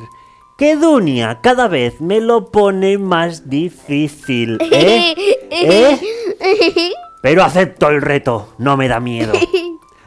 que 0.58 0.75
Dunia 0.75 1.41
cada 1.43 1.67
vez 1.67 2.02
me 2.02 2.19
lo 2.19 2.49
pone 2.49 2.97
más 2.97 3.52
difícil. 3.52 4.58
¿Eh? 4.60 5.13
¿Eh? 6.41 6.91
Pero 7.22 7.44
acepto 7.44 7.90
el 7.90 8.02
reto, 8.02 8.54
no 8.58 8.78
me 8.78 8.88
da 8.88 9.00
miedo. 9.00 9.34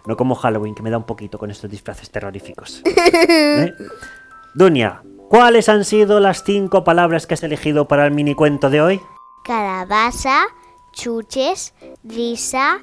No 0.05 0.17
como 0.17 0.35
Halloween, 0.35 0.75
que 0.75 0.83
me 0.83 0.91
da 0.91 0.99
un 0.99 1.07
poquito 1.07 1.39
con 1.39 1.53
estos 1.53 1.71
disfraces 1.71 2.11
terroríficos. 2.11 2.83
¿Eh? 2.85 3.73
Dunia, 4.53 5.01
¿cuáles 5.29 5.69
han 5.69 5.85
sido 5.85 6.19
las 6.19 6.43
cinco 6.43 6.83
palabras 6.83 7.29
que 7.29 7.35
has 7.35 7.43
elegido 7.45 7.87
para 7.87 8.05
el 8.05 8.13
minicuento 8.13 8.69
de 8.69 8.81
hoy? 8.81 9.01
Calabaza, 9.45 10.41
chuches, 10.93 11.73
risa, 12.03 12.81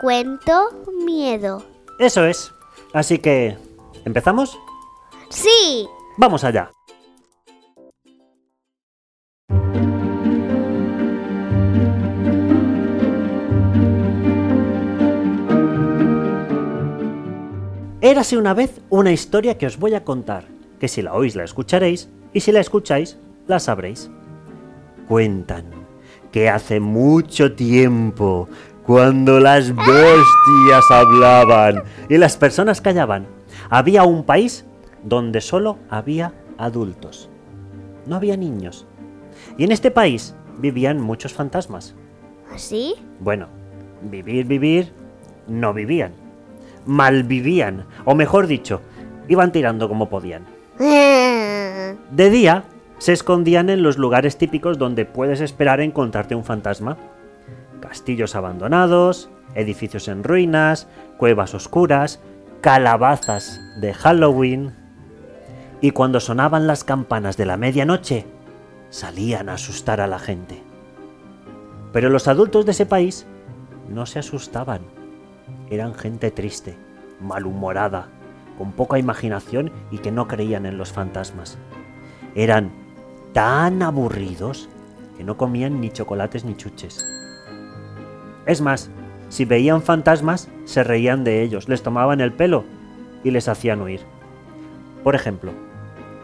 cuento, 0.00 0.70
miedo. 1.04 1.62
Eso 1.98 2.24
es. 2.24 2.52
Así 2.94 3.18
que, 3.18 3.58
¿empezamos? 4.06 4.58
Sí. 5.28 5.86
Vamos 6.16 6.42
allá. 6.42 6.70
Érase 18.06 18.36
una 18.36 18.54
vez 18.54 18.80
una 18.88 19.10
historia 19.10 19.58
que 19.58 19.66
os 19.66 19.80
voy 19.80 19.96
a 19.96 20.04
contar, 20.04 20.44
que 20.78 20.86
si 20.86 21.02
la 21.02 21.14
oís 21.14 21.34
la 21.34 21.42
escucharéis, 21.42 22.08
y 22.32 22.38
si 22.38 22.52
la 22.52 22.60
escucháis, 22.60 23.18
la 23.48 23.58
sabréis. 23.58 24.12
Cuentan 25.08 25.64
que 26.30 26.48
hace 26.48 26.78
mucho 26.78 27.56
tiempo, 27.56 28.48
cuando 28.84 29.40
las 29.40 29.74
bestias 29.74 30.88
hablaban 30.88 31.82
y 32.08 32.16
las 32.16 32.36
personas 32.36 32.80
callaban, 32.80 33.26
había 33.70 34.04
un 34.04 34.22
país 34.22 34.64
donde 35.02 35.40
solo 35.40 35.76
había 35.90 36.32
adultos. 36.58 37.28
No 38.06 38.14
había 38.14 38.36
niños. 38.36 38.86
Y 39.58 39.64
en 39.64 39.72
este 39.72 39.90
país 39.90 40.36
vivían 40.58 41.00
muchos 41.00 41.34
fantasmas. 41.34 41.96
¿Así? 42.54 42.94
Bueno, 43.18 43.48
vivir, 44.00 44.46
vivir, 44.46 44.92
no 45.48 45.74
vivían. 45.74 46.25
Malvivían, 46.86 47.84
o 48.04 48.14
mejor 48.14 48.46
dicho, 48.46 48.80
iban 49.28 49.52
tirando 49.52 49.88
como 49.88 50.08
podían. 50.08 50.46
De 50.78 52.30
día, 52.30 52.64
se 52.98 53.12
escondían 53.12 53.68
en 53.68 53.82
los 53.82 53.98
lugares 53.98 54.38
típicos 54.38 54.78
donde 54.78 55.04
puedes 55.04 55.40
esperar 55.40 55.80
encontrarte 55.80 56.34
un 56.34 56.44
fantasma. 56.44 56.96
Castillos 57.80 58.34
abandonados, 58.34 59.28
edificios 59.54 60.08
en 60.08 60.24
ruinas, 60.24 60.88
cuevas 61.18 61.54
oscuras, 61.54 62.20
calabazas 62.60 63.60
de 63.80 63.92
Halloween. 63.92 64.74
Y 65.80 65.90
cuando 65.90 66.20
sonaban 66.20 66.66
las 66.66 66.84
campanas 66.84 67.36
de 67.36 67.46
la 67.46 67.56
medianoche, 67.56 68.26
salían 68.88 69.48
a 69.48 69.54
asustar 69.54 70.00
a 70.00 70.06
la 70.06 70.18
gente. 70.18 70.62
Pero 71.92 72.08
los 72.08 72.28
adultos 72.28 72.64
de 72.64 72.72
ese 72.72 72.86
país 72.86 73.26
no 73.88 74.06
se 74.06 74.18
asustaban. 74.18 74.95
Eran 75.70 75.94
gente 75.94 76.30
triste, 76.30 76.76
malhumorada, 77.20 78.08
con 78.58 78.72
poca 78.72 78.98
imaginación 78.98 79.70
y 79.90 79.98
que 79.98 80.12
no 80.12 80.28
creían 80.28 80.66
en 80.66 80.78
los 80.78 80.92
fantasmas. 80.92 81.58
Eran 82.34 82.70
tan 83.32 83.82
aburridos 83.82 84.68
que 85.16 85.24
no 85.24 85.36
comían 85.36 85.80
ni 85.80 85.90
chocolates 85.90 86.44
ni 86.44 86.56
chuches. 86.56 87.04
Es 88.46 88.60
más, 88.60 88.90
si 89.28 89.44
veían 89.44 89.82
fantasmas, 89.82 90.48
se 90.64 90.84
reían 90.84 91.24
de 91.24 91.42
ellos, 91.42 91.68
les 91.68 91.82
tomaban 91.82 92.20
el 92.20 92.32
pelo 92.32 92.64
y 93.24 93.30
les 93.30 93.48
hacían 93.48 93.80
huir. 93.80 94.00
Por 95.02 95.14
ejemplo, 95.14 95.52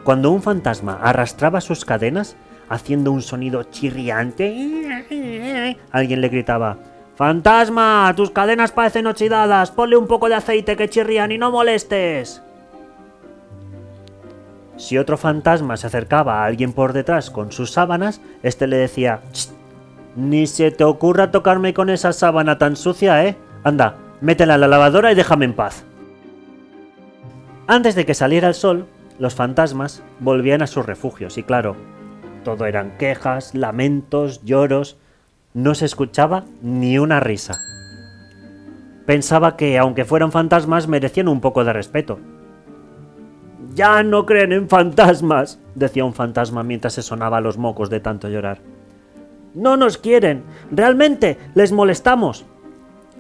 cuando 0.05 0.31
un 0.31 0.43
fantasma 0.43 0.99
arrastraba 1.03 1.61
sus 1.61 1.85
cadenas, 1.85 2.37
haciendo 2.69 3.13
un 3.13 3.23
sonido 3.23 3.65
chirriante, 3.65 5.77
alguien 5.91 6.21
le 6.21 6.29
gritaba, 6.29 6.79
¡Fantasma! 7.14 8.12
¡Tus 8.16 8.31
cadenas 8.31 8.72
parecen 8.72 9.07
oxidadas! 9.07 9.70
¡Ponle 9.70 9.96
un 9.96 10.07
poco 10.07 10.29
de 10.29 10.35
aceite 10.35 10.77
que 10.77 10.88
chirrían 10.88 11.33
y 11.33 11.38
no 11.38 11.51
molestes! 11.51 12.42
Si 14.77 14.98
otro 14.98 15.16
fantasma 15.16 15.77
se 15.77 15.87
acercaba 15.87 16.42
a 16.42 16.46
alguien 16.46 16.72
por 16.72 16.92
detrás 16.92 17.31
con 17.31 17.53
sus 17.53 17.70
sábanas, 17.70 18.20
este 18.42 18.66
le 18.66 18.79
decía, 18.79 19.20
"Cht, 19.33 19.53
ni 20.16 20.46
se 20.46 20.70
te 20.70 20.85
ocurra 20.85 21.31
tocarme 21.31 21.75
con 21.75 21.90
esa 21.90 22.12
sábana 22.12 22.59
tan 22.59 22.77
sucia, 22.77 23.25
¿eh? 23.25 23.37
Anda, 23.64 23.96
métela 24.20 24.55
en 24.55 24.61
la 24.62 24.68
lavadora 24.68 25.12
y 25.12 25.14
déjame 25.14 25.44
en 25.44 25.55
paz. 25.55 25.85
Antes 27.66 27.94
de 27.94 28.05
que 28.05 28.14
saliera 28.14 28.48
el 28.48 28.55
sol, 28.55 28.87
los 29.18 29.35
fantasmas 29.35 30.03
volvían 30.18 30.62
a 30.62 30.66
sus 30.66 30.85
refugios 30.85 31.38
y 31.38 31.42
claro, 31.42 31.77
todo 32.44 32.66
eran 32.66 32.96
quejas, 32.98 33.55
lamentos, 33.55 34.42
lloros, 34.42 34.98
no 35.55 35.75
se 35.75 35.85
escuchaba 35.85 36.45
ni 36.62 36.99
una 36.99 37.21
risa. 37.21 37.59
Pensaba 39.07 39.57
que, 39.57 39.79
aunque 39.79 40.05
fueran 40.05 40.33
fantasmas, 40.33 40.88
merecían 40.88 41.29
un 41.29 41.41
poco 41.41 41.65
de 41.65 41.73
respeto. 41.73 42.19
Ya 43.75 44.03
no 44.03 44.27
creen 44.27 44.53
en 44.53 44.69
fantasmas, 44.69 45.59
decía 45.75 46.05
un 46.05 46.15
fantasma 46.15 46.62
mientras 46.62 46.95
se 46.95 47.03
sonaba 47.03 47.41
los 47.41 47.59
mocos 47.59 47.91
de 47.91 48.01
tanto 48.01 48.29
llorar. 48.29 48.61
No 49.55 49.77
nos 49.77 49.99
quieren, 49.99 50.45
realmente 50.71 51.38
les 51.55 51.73
molestamos, 51.73 52.47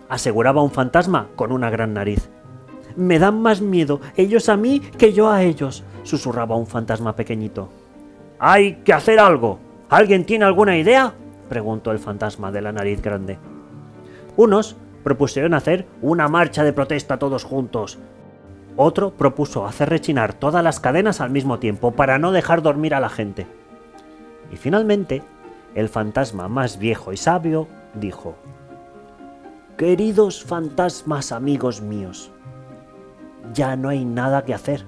aseguraba 0.08 0.62
un 0.62 0.70
fantasma 0.70 1.28
con 1.36 1.52
una 1.52 1.70
gran 1.70 1.94
nariz. 1.94 2.30
Me 2.96 3.18
dan 3.18 3.40
más 3.40 3.60
miedo 3.60 4.00
ellos 4.16 4.48
a 4.48 4.56
mí 4.56 4.80
que 4.80 5.12
yo 5.12 5.30
a 5.30 5.42
ellos, 5.42 5.84
susurraba 6.02 6.56
un 6.56 6.66
fantasma 6.66 7.16
pequeñito. 7.16 7.70
Hay 8.38 8.76
que 8.84 8.92
hacer 8.92 9.18
algo. 9.18 9.58
¿Alguien 9.88 10.24
tiene 10.24 10.44
alguna 10.44 10.76
idea? 10.76 11.14
Preguntó 11.52 11.90
el 11.90 11.98
fantasma 11.98 12.50
de 12.50 12.62
la 12.62 12.72
nariz 12.72 13.02
grande. 13.02 13.36
Unos 14.38 14.74
propusieron 15.04 15.52
hacer 15.52 15.86
una 16.00 16.26
marcha 16.26 16.64
de 16.64 16.72
protesta 16.72 17.18
todos 17.18 17.44
juntos. 17.44 17.98
Otro 18.78 19.10
propuso 19.10 19.66
hacer 19.66 19.90
rechinar 19.90 20.32
todas 20.32 20.64
las 20.64 20.80
cadenas 20.80 21.20
al 21.20 21.28
mismo 21.28 21.58
tiempo 21.58 21.90
para 21.90 22.18
no 22.18 22.32
dejar 22.32 22.62
dormir 22.62 22.94
a 22.94 23.00
la 23.00 23.10
gente. 23.10 23.46
Y 24.50 24.56
finalmente, 24.56 25.22
el 25.74 25.90
fantasma 25.90 26.48
más 26.48 26.78
viejo 26.78 27.12
y 27.12 27.18
sabio 27.18 27.68
dijo, 27.92 28.34
Queridos 29.76 30.42
fantasmas 30.42 31.32
amigos 31.32 31.82
míos, 31.82 32.32
ya 33.52 33.76
no 33.76 33.90
hay 33.90 34.06
nada 34.06 34.46
que 34.46 34.54
hacer. 34.54 34.86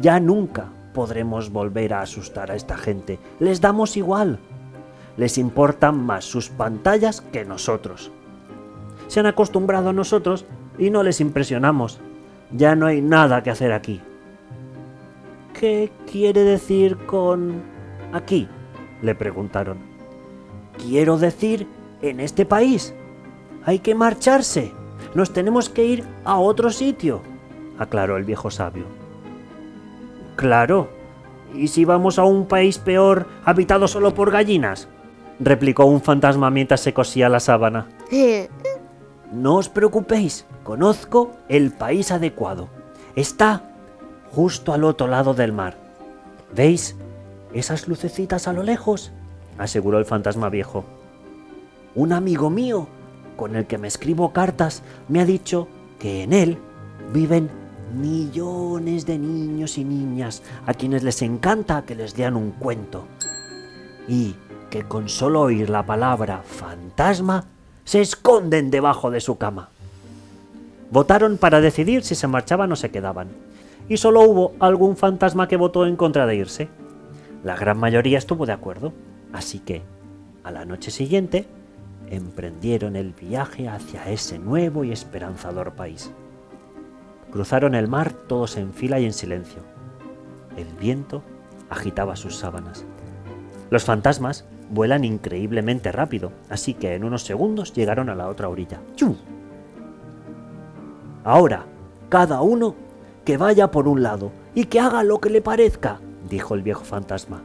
Ya 0.00 0.20
nunca 0.20 0.66
podremos 0.94 1.50
volver 1.50 1.94
a 1.94 2.02
asustar 2.02 2.52
a 2.52 2.54
esta 2.54 2.76
gente. 2.76 3.18
Les 3.40 3.60
damos 3.60 3.96
igual. 3.96 4.38
Les 5.18 5.36
importan 5.36 6.06
más 6.06 6.24
sus 6.24 6.48
pantallas 6.48 7.20
que 7.20 7.44
nosotros. 7.44 8.10
Se 9.08 9.20
han 9.20 9.26
acostumbrado 9.26 9.90
a 9.90 9.92
nosotros 9.92 10.46
y 10.78 10.88
no 10.88 11.02
les 11.02 11.20
impresionamos. 11.20 12.00
Ya 12.52 12.74
no 12.74 12.86
hay 12.86 13.02
nada 13.02 13.42
que 13.42 13.50
hacer 13.50 13.72
aquí. 13.72 14.00
¿Qué 15.58 15.90
quiere 16.10 16.44
decir 16.44 16.96
con 17.04 17.62
aquí? 18.14 18.48
le 19.02 19.14
preguntaron. 19.14 19.78
Quiero 20.78 21.18
decir, 21.18 21.66
en 22.02 22.20
este 22.20 22.46
país. 22.46 22.94
Hay 23.64 23.80
que 23.80 23.94
marcharse. 23.94 24.72
Nos 25.14 25.32
tenemos 25.32 25.68
que 25.68 25.84
ir 25.84 26.04
a 26.24 26.38
otro 26.38 26.70
sitio, 26.70 27.22
aclaró 27.78 28.16
el 28.16 28.24
viejo 28.24 28.50
sabio. 28.50 28.84
Claro. 30.36 30.88
¿Y 31.54 31.68
si 31.68 31.84
vamos 31.84 32.18
a 32.18 32.24
un 32.24 32.46
país 32.46 32.78
peor, 32.78 33.26
habitado 33.44 33.88
solo 33.88 34.14
por 34.14 34.30
gallinas? 34.30 34.88
Replicó 35.40 35.84
un 35.84 36.00
fantasma 36.00 36.50
mientras 36.50 36.80
se 36.80 36.92
cosía 36.92 37.28
la 37.28 37.40
sábana. 37.40 37.86
No 39.30 39.56
os 39.56 39.68
preocupéis, 39.68 40.46
conozco 40.64 41.32
el 41.50 41.70
país 41.70 42.10
adecuado. 42.12 42.70
Está 43.14 43.62
justo 44.32 44.72
al 44.72 44.84
otro 44.84 45.06
lado 45.06 45.34
del 45.34 45.52
mar. 45.52 45.76
¿Veis 46.56 46.96
esas 47.52 47.88
lucecitas 47.88 48.48
a 48.48 48.54
lo 48.54 48.62
lejos? 48.62 49.12
aseguró 49.58 49.98
el 49.98 50.06
fantasma 50.06 50.48
viejo. 50.48 50.84
Un 51.94 52.12
amigo 52.14 52.48
mío, 52.48 52.88
con 53.36 53.54
el 53.54 53.66
que 53.66 53.76
me 53.76 53.88
escribo 53.88 54.32
cartas, 54.32 54.82
me 55.08 55.20
ha 55.20 55.26
dicho 55.26 55.68
que 55.98 56.22
en 56.22 56.32
él 56.32 56.58
viven 57.12 57.50
millones 57.94 59.04
de 59.04 59.18
niños 59.18 59.78
y 59.78 59.84
niñas 59.84 60.42
a 60.64 60.74
quienes 60.74 61.02
les 61.02 61.20
encanta 61.22 61.82
que 61.82 61.94
les 61.94 62.16
lean 62.16 62.36
un 62.36 62.52
cuento. 62.52 63.06
Y 64.08 64.36
que 64.70 64.84
con 64.84 65.08
solo 65.08 65.42
oír 65.42 65.70
la 65.70 65.84
palabra 65.84 66.42
fantasma 66.44 67.44
se 67.84 68.00
esconden 68.00 68.70
debajo 68.70 69.10
de 69.10 69.20
su 69.20 69.38
cama. 69.38 69.70
Votaron 70.90 71.38
para 71.38 71.60
decidir 71.60 72.02
si 72.02 72.14
se 72.14 72.28
marchaban 72.28 72.72
o 72.72 72.76
se 72.76 72.90
quedaban, 72.90 73.28
y 73.88 73.96
solo 73.96 74.22
hubo 74.22 74.52
algún 74.60 74.96
fantasma 74.96 75.48
que 75.48 75.56
votó 75.56 75.86
en 75.86 75.96
contra 75.96 76.26
de 76.26 76.36
irse. 76.36 76.68
La 77.44 77.56
gran 77.56 77.78
mayoría 77.78 78.18
estuvo 78.18 78.46
de 78.46 78.52
acuerdo, 78.52 78.92
así 79.32 79.58
que, 79.58 79.82
a 80.44 80.50
la 80.50 80.64
noche 80.64 80.90
siguiente, 80.90 81.46
emprendieron 82.10 82.96
el 82.96 83.12
viaje 83.12 83.68
hacia 83.68 84.10
ese 84.10 84.38
nuevo 84.38 84.84
y 84.84 84.92
esperanzador 84.92 85.72
país. 85.72 86.10
Cruzaron 87.30 87.74
el 87.74 87.88
mar 87.88 88.12
todos 88.12 88.56
en 88.56 88.72
fila 88.72 88.98
y 88.98 89.04
en 89.04 89.12
silencio. 89.12 89.60
El 90.56 90.68
viento 90.78 91.22
agitaba 91.68 92.16
sus 92.16 92.36
sábanas. 92.36 92.84
Los 93.70 93.84
fantasmas 93.84 94.46
vuelan 94.70 95.04
increíblemente 95.04 95.92
rápido, 95.92 96.32
así 96.48 96.74
que 96.74 96.94
en 96.94 97.04
unos 97.04 97.22
segundos 97.22 97.72
llegaron 97.72 98.08
a 98.08 98.14
la 98.14 98.28
otra 98.28 98.48
orilla. 98.48 98.80
¡Chu! 98.94 99.16
Ahora, 101.24 101.64
cada 102.08 102.40
uno 102.42 102.74
que 103.24 103.36
vaya 103.36 103.70
por 103.70 103.88
un 103.88 104.02
lado 104.02 104.32
y 104.54 104.64
que 104.64 104.80
haga 104.80 105.02
lo 105.02 105.20
que 105.20 105.30
le 105.30 105.42
parezca, 105.42 106.00
dijo 106.28 106.54
el 106.54 106.62
viejo 106.62 106.84
fantasma. 106.84 107.42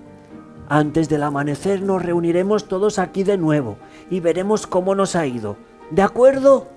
Antes 0.70 1.10
del 1.10 1.24
amanecer 1.24 1.82
nos 1.82 2.02
reuniremos 2.02 2.68
todos 2.68 2.98
aquí 3.00 3.24
de 3.24 3.38
nuevo 3.38 3.78
y 4.10 4.22
veremos 4.22 4.66
cómo 4.66 4.96
nos 4.96 5.16
ha 5.16 5.26
ido. 5.26 5.58
¿De 5.92 6.02
acuerdo? 6.02 6.68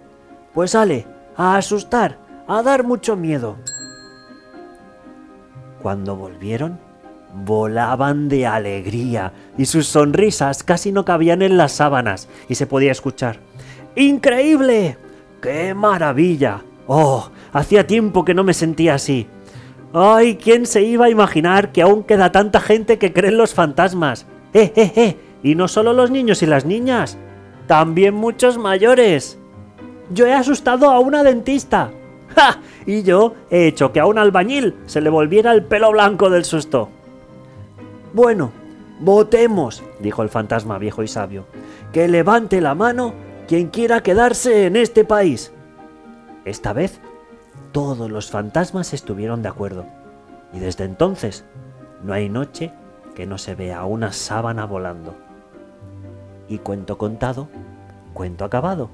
Pues 0.52 0.72
sale, 0.72 1.06
a 1.36 1.56
asustar, 1.56 2.18
a 2.48 2.62
dar 2.62 2.84
mucho 2.84 3.16
miedo. 3.16 3.56
Cuando 5.82 6.16
volvieron, 6.16 6.80
volaban 7.44 8.28
de 8.28 8.46
alegría 8.46 9.32
y 9.58 9.66
sus 9.66 9.86
sonrisas 9.86 10.62
casi 10.62 10.92
no 10.92 11.04
cabían 11.04 11.42
en 11.42 11.56
las 11.56 11.72
sábanas 11.72 12.28
y 12.48 12.54
se 12.54 12.66
podía 12.66 12.92
escuchar. 12.92 13.38
¡Increíble! 13.94 14.96
¡Qué 15.40 15.74
maravilla! 15.74 16.62
¡Oh! 16.86 17.30
Hacía 17.52 17.86
tiempo 17.86 18.24
que 18.24 18.34
no 18.34 18.44
me 18.44 18.54
sentía 18.54 18.94
así. 18.94 19.26
¡Ay! 19.92 20.36
¿Quién 20.36 20.66
se 20.66 20.82
iba 20.82 21.06
a 21.06 21.10
imaginar 21.10 21.72
que 21.72 21.82
aún 21.82 22.02
queda 22.02 22.32
tanta 22.32 22.60
gente 22.60 22.98
que 22.98 23.12
cree 23.12 23.30
en 23.30 23.38
los 23.38 23.54
fantasmas? 23.54 24.26
¡Eh, 24.52 24.72
eh, 24.76 24.92
eh! 24.96 25.16
Y 25.42 25.54
no 25.54 25.68
solo 25.68 25.92
los 25.92 26.10
niños 26.10 26.42
y 26.42 26.46
las 26.46 26.64
niñas, 26.64 27.18
también 27.66 28.14
muchos 28.14 28.58
mayores. 28.58 29.38
Yo 30.10 30.26
he 30.26 30.32
asustado 30.32 30.90
a 30.90 30.98
una 30.98 31.22
dentista. 31.22 31.90
¡Ja! 32.34 32.60
Y 32.86 33.02
yo 33.02 33.34
he 33.50 33.66
hecho 33.66 33.92
que 33.92 34.00
a 34.00 34.06
un 34.06 34.18
albañil 34.18 34.74
se 34.86 35.00
le 35.00 35.10
volviera 35.10 35.52
el 35.52 35.64
pelo 35.64 35.90
blanco 35.92 36.30
del 36.30 36.44
susto. 36.44 36.90
Bueno, 38.16 38.50
votemos, 38.98 39.84
dijo 40.00 40.22
el 40.22 40.30
fantasma 40.30 40.78
viejo 40.78 41.02
y 41.02 41.06
sabio. 41.06 41.44
Que 41.92 42.08
levante 42.08 42.62
la 42.62 42.74
mano 42.74 43.12
quien 43.46 43.68
quiera 43.68 44.02
quedarse 44.02 44.64
en 44.64 44.76
este 44.76 45.04
país. 45.04 45.52
Esta 46.46 46.72
vez, 46.72 46.98
todos 47.72 48.10
los 48.10 48.30
fantasmas 48.30 48.94
estuvieron 48.94 49.42
de 49.42 49.50
acuerdo. 49.50 49.84
Y 50.54 50.60
desde 50.60 50.84
entonces, 50.84 51.44
no 52.04 52.14
hay 52.14 52.30
noche 52.30 52.72
que 53.14 53.26
no 53.26 53.36
se 53.36 53.54
vea 53.54 53.84
una 53.84 54.14
sábana 54.14 54.64
volando. 54.64 55.14
Y 56.48 56.56
cuento 56.56 56.96
contado, 56.96 57.50
cuento 58.14 58.46
acabado. 58.46 58.88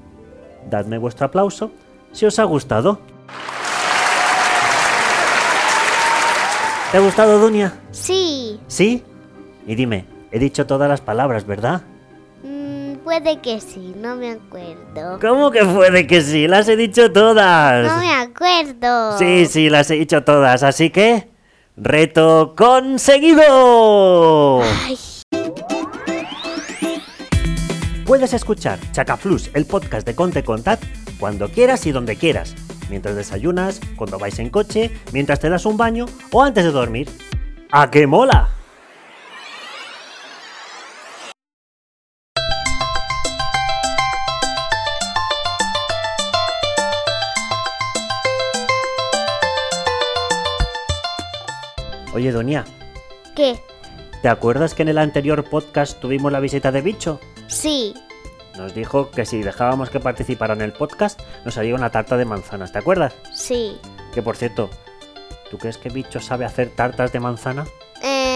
Dadme 0.69 0.97
vuestro 0.97 1.27
aplauso 1.27 1.71
si 2.11 2.25
os 2.25 2.39
ha 2.39 2.43
gustado. 2.43 2.99
¿Te 6.91 6.97
ha 6.97 6.99
gustado, 6.99 7.39
Dunia? 7.39 7.79
Sí, 7.91 8.59
¿Sí? 8.67 9.05
Y 9.65 9.75
dime, 9.75 10.05
he 10.31 10.39
dicho 10.39 10.65
todas 10.67 10.89
las 10.89 11.01
palabras, 11.01 11.45
¿verdad? 11.45 11.81
mm, 12.43 12.95
puede 13.03 13.39
que 13.39 13.61
sí, 13.61 13.93
no 13.97 14.15
me 14.15 14.31
acuerdo. 14.31 15.19
¿Cómo 15.21 15.51
que 15.51 15.63
puede 15.63 16.07
que 16.07 16.21
sí? 16.21 16.47
Las 16.47 16.67
he 16.67 16.75
dicho 16.75 17.11
todas. 17.11 17.91
No 17.91 17.99
me 17.99 18.11
acuerdo. 18.13 19.17
Sí, 19.17 19.45
sí, 19.45 19.69
las 19.69 19.89
he 19.91 19.95
dicho 19.95 20.23
todas, 20.23 20.63
así 20.63 20.89
que... 20.89 21.31
¡Reto 21.75 22.53
conseguido! 22.55 23.41
Ay, 24.85 24.97
Puedes 28.05 28.33
escuchar 28.33 28.77
Chacaflus, 28.91 29.49
el 29.55 29.65
podcast 29.65 30.05
de 30.05 30.13
Conte 30.13 30.43
Contat, 30.43 30.79
cuando 31.19 31.49
quieras 31.49 31.87
y 31.87 31.91
donde 31.91 32.15
quieras. 32.15 32.53
Mientras 32.89 33.15
desayunas, 33.15 33.79
cuando 33.95 34.19
vais 34.19 34.37
en 34.39 34.49
coche, 34.51 34.91
mientras 35.13 35.39
te 35.39 35.49
das 35.49 35.65
un 35.65 35.77
baño 35.77 36.05
o 36.31 36.43
antes 36.43 36.63
de 36.63 36.71
dormir. 36.71 37.09
¡A 37.71 37.89
qué 37.89 38.05
mola! 38.05 38.49
Oye, 52.31 52.63
¿qué? 53.35 53.59
¿te 54.21 54.29
acuerdas 54.29 54.73
que 54.73 54.83
en 54.83 54.87
el 54.87 54.97
anterior 54.97 55.43
podcast 55.43 55.99
tuvimos 55.99 56.31
la 56.31 56.39
visita 56.39 56.71
de 56.71 56.81
Bicho? 56.81 57.19
Sí, 57.47 57.93
Nos 58.57 58.73
dijo 58.73 59.11
que 59.11 59.25
si 59.25 59.41
dejábamos 59.41 59.89
que 59.89 59.99
participara 59.99 60.53
en 60.53 60.61
el 60.61 60.71
podcast, 60.71 61.19
nos 61.43 61.57
haría 61.57 61.75
una 61.75 61.89
tarta 61.89 62.15
de 62.15 62.23
manzanas, 62.23 62.71
¿te 62.71 62.79
acuerdas? 62.79 63.13
sí. 63.33 63.77
Que 64.13 64.21
por 64.21 64.37
cierto, 64.37 64.69
¿tú 65.51 65.57
crees 65.57 65.77
que 65.77 65.89
Bicho 65.89 66.21
sabe 66.21 66.45
hacer 66.45 66.69
tartas 66.69 67.11
de 67.11 67.19
manzana? 67.19 67.65
Eh, 68.01 68.32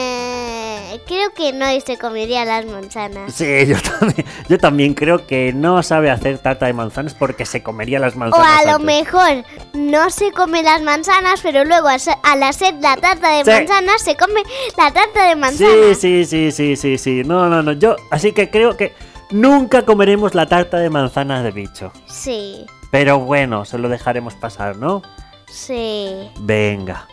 creo 1.06 1.34
que 1.34 1.54
no 1.54 1.71
y 1.71 1.82
se 1.82 1.97
comería 1.97 2.45
las 2.45 2.65
manzanas. 2.65 3.34
Sí, 3.34 3.45
yo 3.67 3.76
también, 3.82 4.26
yo 4.50 4.58
también 4.58 4.93
creo 4.93 5.26
que 5.28 5.54
no 5.54 5.82
sabe 5.84 6.10
hacer 6.10 6.38
tarta 6.39 6.65
de 6.65 6.73
manzanas 6.73 7.13
porque 7.13 7.45
se 7.45 7.62
comería 7.63 8.00
las 8.00 8.15
O 8.15 8.19
manzanas. 8.19 8.65
a 8.65 8.71
lo 8.71 8.80
mejor 8.80 9.43
no 9.73 10.10
se 10.10 10.32
come 10.32 10.63
las 10.63 10.82
manzanas, 10.82 11.39
pero 11.41 11.63
luego 11.65 11.88
al 11.88 12.43
hacer 12.43 12.76
la 12.82 12.95
tarta 12.97 13.30
de 13.38 13.43
Sí. 13.43 13.52
manzanas 13.52 14.02
se 14.02 14.15
come 14.15 14.41
la 14.78 14.91
tarta 14.91 15.28
de 15.30 15.36
manzana. 15.36 15.69
Sí, 15.93 15.95
sí, 15.95 16.26
sí, 16.26 16.52
sí, 16.52 16.76
sí, 16.76 16.97
sí. 16.97 17.21
No, 17.26 17.47
no, 17.50 17.62
no. 17.63 17.73
Yo, 17.73 17.95
así 18.12 18.32
que 18.32 18.50
creo 18.50 18.78
que 18.78 18.93
nunca 19.32 19.84
comeremos 19.84 20.36
la 20.36 20.45
tarta 20.45 20.78
de 20.78 20.89
manzanas 20.89 21.43
de 21.43 21.52
Bicho. 21.52 21.91
Sí, 22.08 22.65
Pero 22.91 23.19
bueno, 23.19 23.65
se 23.65 23.78
lo 23.78 23.89
dejaremos 23.89 24.34
pasar, 24.36 24.78
¿no? 24.78 25.02
sí. 25.50 26.30
Venga. 26.39 27.08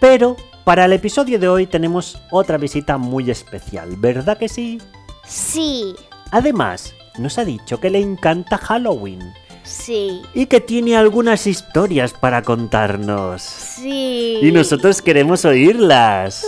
Pero 0.00 0.36
para 0.64 0.86
el 0.86 0.92
episodio 0.92 1.38
de 1.38 1.48
hoy 1.48 1.66
tenemos 1.66 2.18
otra 2.30 2.58
visita 2.58 2.96
muy 2.98 3.30
especial, 3.30 3.96
¿verdad 3.96 4.38
que 4.38 4.48
sí? 4.48 4.80
Sí, 5.26 5.94
Además, 6.34 6.94
nos 7.16 7.38
ha 7.38 7.44
dicho 7.44 7.78
que 7.78 7.90
le 7.90 8.00
encanta 8.00 8.58
Halloween 8.58 9.20
sí, 9.62 10.20
y 10.34 10.46
que 10.46 10.60
tiene 10.60 10.96
algunas 10.96 11.46
historias 11.46 12.12
para 12.12 12.42
contarnos. 12.42 13.40
sí. 13.40 14.40
Y 14.42 14.50
nosotros 14.50 15.00
queremos 15.00 15.44
oírlas. 15.44 16.44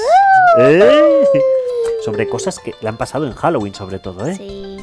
¿Eh? 0.58 1.24
Sobre 2.04 2.28
cosas 2.28 2.58
que 2.58 2.74
le 2.80 2.88
han 2.88 2.96
pasado 2.96 3.28
en 3.28 3.32
Halloween 3.32 3.76
sobre 3.76 4.00
todo, 4.00 4.26
¿eh? 4.26 4.34
Sí. 4.34 4.76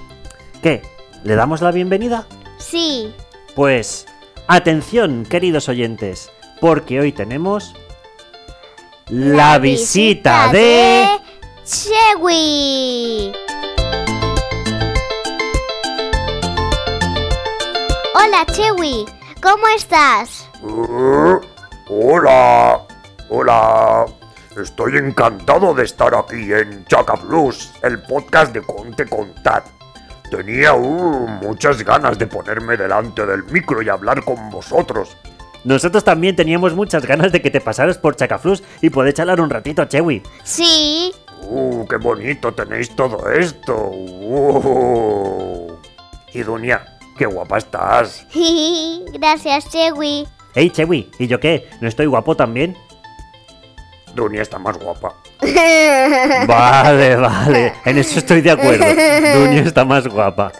¿Qué? 0.61 0.81
¿Le 1.25 1.35
damos 1.35 1.61
la 1.61 1.71
bienvenida? 1.71 2.27
Sí. 2.57 3.13
Pues, 3.53 4.05
atención, 4.47 5.25
queridos 5.25 5.67
oyentes, 5.67 6.31
porque 6.61 7.01
hoy 7.01 7.11
tenemos 7.11 7.75
la, 9.09 9.59
visita, 9.59 10.49
de... 10.51 11.07
Chewi. 11.65 13.31
Hola, 18.15 18.45
Chewi. 18.51 19.05
¿Cómo 19.41 19.67
estás? 19.75 20.49
Eh, 20.63 21.39
Hola, 21.89 22.81
hola. 23.29 24.05
Estoy 24.55 24.97
encantado 24.97 25.73
de 25.73 25.83
estar 25.83 26.15
aquí 26.15 26.53
en 26.53 26.85
Chaca 26.85 27.15
Plus, 27.15 27.73
el 27.81 28.01
podcast 28.01 28.53
de 28.53 28.61
Conte 28.61 29.05
Contat. 29.05 29.65
Tenía 30.31 30.73
uh, 30.73 31.27
muchas 31.27 31.83
ganas 31.83 32.17
de 32.17 32.27
ponerme 32.27 32.77
delante 32.77 33.25
del 33.25 33.43
micro 33.45 33.81
y 33.81 33.89
hablar 33.89 34.23
con 34.23 34.49
vosotros. 34.49 35.17
Nosotros 35.63 36.03
también 36.03 36.35
teníamos 36.35 36.73
muchas 36.75 37.05
ganas 37.05 37.31
de 37.31 37.41
que 37.41 37.49
te 37.49 37.61
pasaras 37.61 37.97
por 37.97 38.15
Chacaflus 38.15 38.63
y 38.81 38.89
poder 38.89 39.13
charlar 39.13 39.39
un 39.39 39.49
ratito, 39.49 39.85
Chewi. 39.85 40.21
Sí. 40.43 41.11
¡Uh, 41.41 41.85
qué 41.87 41.97
bonito 41.97 42.53
tenéis 42.53 42.95
todo 42.95 43.29
esto! 43.31 43.89
¡Uh! 43.91 45.77
Y 46.33 46.41
Dunia, 46.43 46.97
qué 47.17 47.25
guapa 47.25 47.57
estás. 47.57 48.25
Gracias, 49.13 49.69
Chewi. 49.69 50.27
Hey, 50.55 50.69
Chewi, 50.69 51.09
¿y 51.19 51.27
yo 51.27 51.39
qué? 51.39 51.69
¿No 51.81 51.87
estoy 51.87 52.07
guapo 52.07 52.35
también? 52.35 52.77
Dunia 54.15 54.41
está 54.41 54.59
más 54.59 54.77
guapa. 54.77 55.15
Vale, 56.47 57.15
vale, 57.17 57.73
en 57.83 57.97
eso 57.97 58.19
estoy 58.19 58.39
de 58.41 58.51
acuerdo. 58.51 58.85
Dunia 59.39 59.63
está 59.63 59.83
más 59.83 60.07
guapa. 60.07 60.51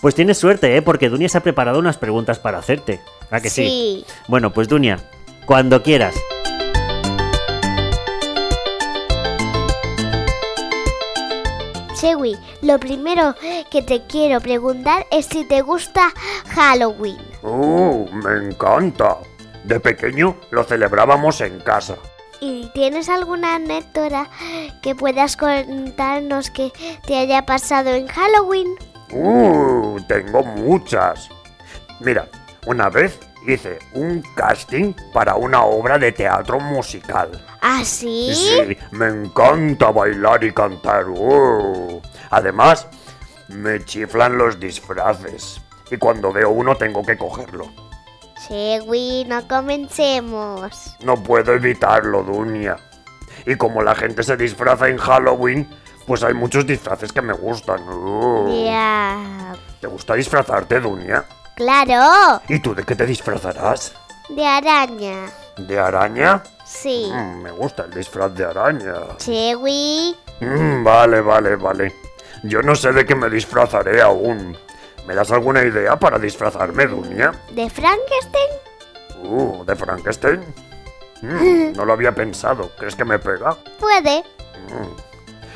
Pues 0.00 0.14
tienes 0.14 0.38
suerte, 0.38 0.76
¿eh? 0.76 0.82
Porque 0.82 1.08
Dunia 1.08 1.28
se 1.28 1.38
ha 1.38 1.42
preparado 1.42 1.78
unas 1.78 1.96
preguntas 1.98 2.38
para 2.38 2.58
hacerte. 2.58 3.00
¿A 3.30 3.40
que 3.40 3.50
sí? 3.50 3.66
Sí. 3.66 4.04
Bueno, 4.28 4.52
pues 4.52 4.68
Dunia, 4.68 4.98
cuando 5.44 5.82
quieras. 5.82 6.14
Chewi, 12.00 12.36
lo 12.62 12.78
primero 12.78 13.34
que 13.72 13.82
te 13.82 14.02
quiero 14.06 14.40
preguntar 14.40 15.04
es 15.10 15.26
si 15.26 15.44
te 15.44 15.62
gusta 15.62 16.12
Halloween. 16.50 17.18
¡Uh, 17.42 18.06
me 18.12 18.46
encanta! 18.46 19.18
De 19.64 19.80
pequeño 19.80 20.36
lo 20.50 20.62
celebrábamos 20.62 21.40
en 21.40 21.58
casa. 21.58 21.96
¿Y 22.40 22.70
tienes 22.72 23.08
alguna 23.08 23.56
anécdota 23.56 24.30
que 24.80 24.94
puedas 24.94 25.36
contarnos 25.36 26.50
que 26.50 26.72
te 27.04 27.18
haya 27.18 27.44
pasado 27.44 27.90
en 27.90 28.06
Halloween? 28.06 28.68
¡Uh! 29.12 29.98
Tengo 30.06 30.42
muchas. 30.42 31.28
Mira, 32.00 32.28
una 32.66 32.88
vez 32.88 33.18
hice 33.46 33.78
un 33.94 34.22
casting 34.34 34.94
para 35.12 35.36
una 35.36 35.64
obra 35.64 35.98
de 35.98 36.12
teatro 36.12 36.60
musical. 36.60 37.44
¿Ah, 37.60 37.82
sí? 37.84 38.32
Sí, 38.34 38.76
me 38.90 39.06
encanta 39.06 39.90
bailar 39.90 40.44
y 40.44 40.52
cantar. 40.52 41.08
¡uh! 41.08 42.00
Además, 42.30 42.86
me 43.48 43.84
chiflan 43.84 44.36
los 44.36 44.60
disfraces. 44.60 45.60
Y 45.90 45.96
cuando 45.96 46.32
veo 46.32 46.50
uno 46.50 46.76
tengo 46.76 47.02
que 47.02 47.16
cogerlo. 47.16 47.72
Chewi, 48.46 49.24
no 49.26 49.46
comencemos. 49.48 50.96
No 51.02 51.22
puedo 51.22 51.54
evitarlo, 51.54 52.22
Dunia. 52.22 52.76
Y 53.46 53.56
como 53.56 53.82
la 53.82 53.94
gente 53.94 54.22
se 54.22 54.36
disfraza 54.36 54.88
en 54.88 54.98
Halloween, 54.98 55.68
pues 56.08 56.24
hay 56.24 56.32
muchos 56.34 56.66
disfraces 56.66 57.12
que 57.12 57.20
me 57.22 57.34
gustan. 57.34 57.86
¡uh! 57.86 58.64
Ya. 58.64 59.54
¿Te 59.80 59.86
gusta 59.86 60.14
disfrazarte, 60.14 60.80
Dunia? 60.80 61.24
Claro, 61.54 62.40
¿Y 62.48 62.60
tú 62.60 62.74
de 62.74 62.82
qué 62.84 62.94
te 62.96 63.04
disfrazarás? 63.04 63.94
de 64.30 64.46
araña. 64.46 65.26
¿De 65.56 65.78
araña? 65.78 66.42
Sí. 66.64 67.10
Mm, 67.12 67.42
me 67.42 67.50
gusta 67.50 67.84
el 67.84 67.90
disfraz 67.92 68.32
de 68.34 68.44
araña. 68.44 68.94
Chewi. 69.18 70.16
Mm, 70.40 70.82
vale, 70.84 71.20
vale, 71.20 71.56
vale. 71.56 71.94
Yo 72.44 72.62
no 72.62 72.74
sé 72.74 72.92
de 72.92 73.04
qué 73.04 73.14
me 73.14 73.28
disfrazaré 73.28 74.00
aún. 74.00 74.56
¿Me 75.06 75.14
das 75.14 75.30
alguna 75.30 75.62
idea 75.64 75.96
para 75.96 76.18
disfrazarme, 76.18 76.86
Dunia? 76.86 77.32
¿De 77.52 77.68
Frankenstein? 77.70 78.50
Uh, 79.24 79.64
¿de 79.64 79.74
Frankenstein? 79.76 80.44
Mm, 81.22 81.72
no 81.76 81.84
lo 81.84 81.92
había 81.92 82.14
pensado. 82.14 82.70
¿Crees 82.78 82.94
que 82.94 83.04
me 83.04 83.18
pega? 83.18 83.56
Puede. 83.80 84.22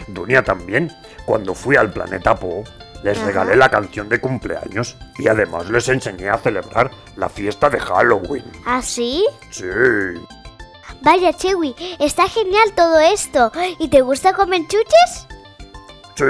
Dunia 0.08 0.42
también. 0.42 0.90
Cuando 1.24 1.54
fui 1.54 1.76
al 1.76 1.90
planeta 1.92 2.34
Po, 2.34 2.64
les 3.02 3.16
Ajá. 3.18 3.26
regalé 3.26 3.56
la 3.56 3.68
canción 3.70 4.08
de 4.08 4.20
cumpleaños 4.20 4.96
y 5.18 5.28
además 5.28 5.68
les 5.70 5.88
enseñé 5.88 6.28
a 6.30 6.38
celebrar 6.38 6.90
la 7.16 7.28
fiesta 7.28 7.68
de 7.70 7.80
Halloween. 7.80 8.44
¿Ah, 8.66 8.80
sí? 8.82 9.24
Sí. 9.50 9.64
Vaya, 11.02 11.32
Chewi, 11.32 11.74
está 11.98 12.28
genial 12.28 12.72
todo 12.76 12.98
esto. 13.00 13.50
¿Y 13.78 13.88
te 13.88 14.02
gusta 14.02 14.32
comer 14.34 14.62
chuches? 14.68 15.26
Sí, 16.14 16.24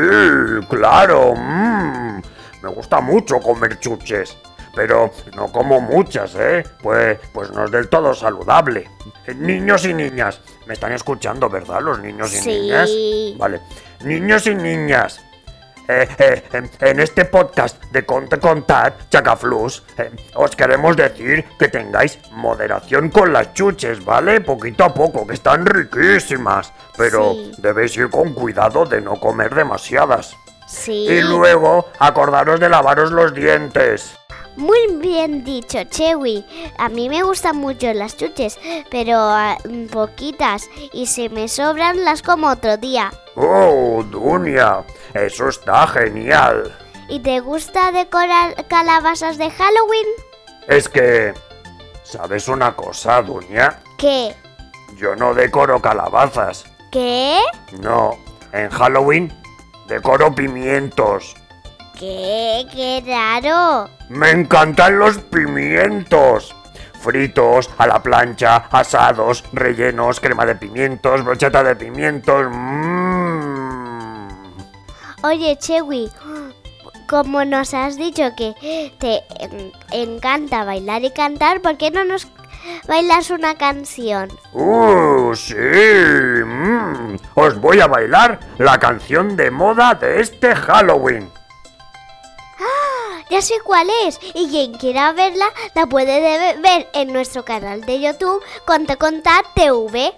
claro. 0.68 1.34
mm, 1.36 2.22
Me 2.62 2.68
gusta 2.70 3.00
mucho 3.00 3.38
comer 3.40 3.78
chuches. 3.80 4.36
Pero 4.74 5.10
no 5.36 5.52
como 5.52 5.80
muchas, 5.80 6.34
¿eh? 6.34 6.64
Pues, 6.82 7.18
pues 7.32 7.50
no 7.50 7.64
es 7.64 7.70
del 7.70 7.88
todo 7.88 8.14
saludable. 8.14 8.88
Eh, 9.26 9.34
Niños 9.34 9.84
y 9.84 9.92
niñas. 9.92 10.40
¿Me 10.66 10.74
están 10.74 10.92
escuchando, 10.92 11.48
verdad, 11.50 11.80
los 11.82 11.98
niños 12.00 12.32
y 12.32 12.38
Sí. 12.38 12.48
niñas? 12.48 12.90
Vale. 13.36 13.60
Niños 14.04 14.46
y 14.46 14.54
niñas. 14.54 15.20
Eh, 15.88 16.08
eh, 16.18 16.44
en, 16.52 16.70
en 16.80 17.00
este 17.00 17.24
podcast 17.24 17.82
de 17.86 18.06
Conte 18.06 18.38
Contat, 18.38 19.10
Chacaflus, 19.10 19.82
eh, 19.98 20.10
os 20.36 20.54
queremos 20.54 20.96
decir 20.96 21.44
que 21.58 21.68
tengáis 21.68 22.18
moderación 22.30 23.10
con 23.10 23.32
las 23.32 23.52
chuches, 23.52 24.02
¿vale? 24.04 24.40
Poquito 24.40 24.84
a 24.84 24.94
poco, 24.94 25.26
que 25.26 25.34
están 25.34 25.66
riquísimas. 25.66 26.72
Pero 26.96 27.32
Sí. 27.32 27.52
debéis 27.58 27.96
ir 27.96 28.08
con 28.10 28.32
cuidado 28.32 28.86
de 28.86 29.00
no 29.00 29.18
comer 29.18 29.54
demasiadas. 29.54 30.34
Sí. 30.68 31.08
Y 31.08 31.20
luego, 31.20 31.88
acordaros 31.98 32.58
de 32.60 32.68
lavaros 32.70 33.10
los 33.10 33.34
dientes. 33.34 34.16
Muy 34.56 34.96
bien 34.96 35.44
dicho, 35.44 35.82
Chewi. 35.84 36.44
A 36.78 36.88
mí 36.88 37.08
me 37.08 37.22
gustan 37.22 37.56
mucho 37.56 37.92
las 37.94 38.16
chuches, 38.16 38.58
pero 38.90 39.34
mm, 39.64 39.86
poquitas. 39.86 40.68
Y 40.92 41.06
si 41.06 41.28
me 41.28 41.48
sobran, 41.48 42.04
las 42.04 42.22
como 42.22 42.48
otro 42.48 42.76
día. 42.76 43.12
Oh, 43.36 44.04
Dunia, 44.10 44.84
eso 45.14 45.48
está 45.48 45.86
genial. 45.86 46.76
¿Y 47.08 47.20
te 47.20 47.40
gusta 47.40 47.92
decorar 47.92 48.66
calabazas 48.68 49.38
de 49.38 49.50
Halloween? 49.50 50.06
Es 50.68 50.88
que... 50.88 51.34
¿Sabes 52.02 52.48
una 52.48 52.74
cosa, 52.76 53.22
Dunia? 53.22 53.80
¿Qué? 53.96 54.34
Yo 54.96 55.16
no 55.16 55.34
decoro 55.34 55.80
calabazas. 55.80 56.66
¿Qué? 56.90 57.40
No, 57.80 58.18
en 58.52 58.68
Halloween 58.68 59.32
decoro 59.88 60.34
pimientos. 60.34 61.34
¿Qué? 61.98 62.66
¡Qué 62.72 63.02
raro! 63.06 63.88
Me 64.08 64.30
encantan 64.30 64.98
los 64.98 65.18
pimientos. 65.18 66.54
Fritos, 67.00 67.68
a 67.78 67.86
la 67.88 68.00
plancha, 68.02 68.56
asados, 68.70 69.42
rellenos, 69.52 70.20
crema 70.20 70.46
de 70.46 70.54
pimientos, 70.54 71.24
brocheta 71.24 71.64
de 71.64 71.74
pimientos. 71.74 72.46
Mmm. 72.50 74.28
Oye, 75.24 75.56
Chewi, 75.58 76.10
como 77.08 77.44
nos 77.44 77.74
has 77.74 77.96
dicho 77.96 78.22
que 78.36 78.54
te 78.98 79.22
en- 79.44 79.72
encanta 79.90 80.64
bailar 80.64 81.02
y 81.04 81.10
cantar, 81.12 81.60
¿por 81.60 81.76
qué 81.76 81.90
no 81.90 82.04
nos 82.04 82.28
bailas 82.86 83.30
una 83.30 83.56
canción? 83.56 84.28
¡Uh, 84.52 85.34
sí! 85.34 85.54
mm. 85.54 87.16
Os 87.34 87.60
voy 87.60 87.80
a 87.80 87.86
bailar 87.88 88.38
la 88.58 88.78
canción 88.78 89.36
de 89.36 89.50
moda 89.50 89.94
de 89.94 90.20
este 90.20 90.54
Halloween. 90.54 91.28
Ya 93.30 93.40
sé 93.40 93.54
cuál 93.64 93.88
es, 94.06 94.18
y 94.34 94.48
quien 94.50 94.74
quiera 94.74 95.12
verla 95.12 95.46
la 95.74 95.86
puede 95.86 96.20
de- 96.20 96.60
ver 96.60 96.88
en 96.92 97.12
nuestro 97.12 97.44
canal 97.44 97.80
de 97.82 98.00
YouTube 98.00 98.42
Conta 98.66 98.96
Contar 98.96 99.44
TV. 99.54 100.12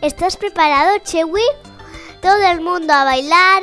¿Estás 0.00 0.36
preparado, 0.36 0.98
Chewi? 1.02 1.42
Todo 2.22 2.36
el 2.46 2.60
mundo 2.60 2.92
a 2.92 3.04
bailar. 3.04 3.62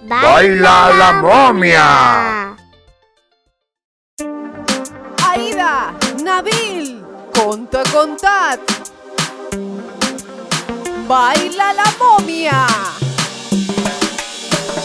¡Baila 0.00 0.90
la 0.96 1.12
momia! 1.12 2.56
Aida, 5.28 5.94
Nabil, 6.22 7.04
conta 7.34 7.82
contat. 7.92 8.60
Baila 11.06 11.72
la 11.74 11.84
momia. 11.98 12.66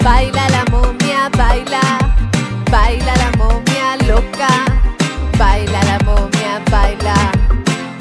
Baila 0.03 0.47
la 0.49 0.63
momia, 0.71 1.29
baila. 1.37 1.81
Baila 2.71 3.13
la 3.15 3.29
momia 3.37 3.97
loca. 4.07 4.49
Baila 5.37 5.79
la 5.89 5.97
momia, 6.05 6.61
baila. 6.71 7.15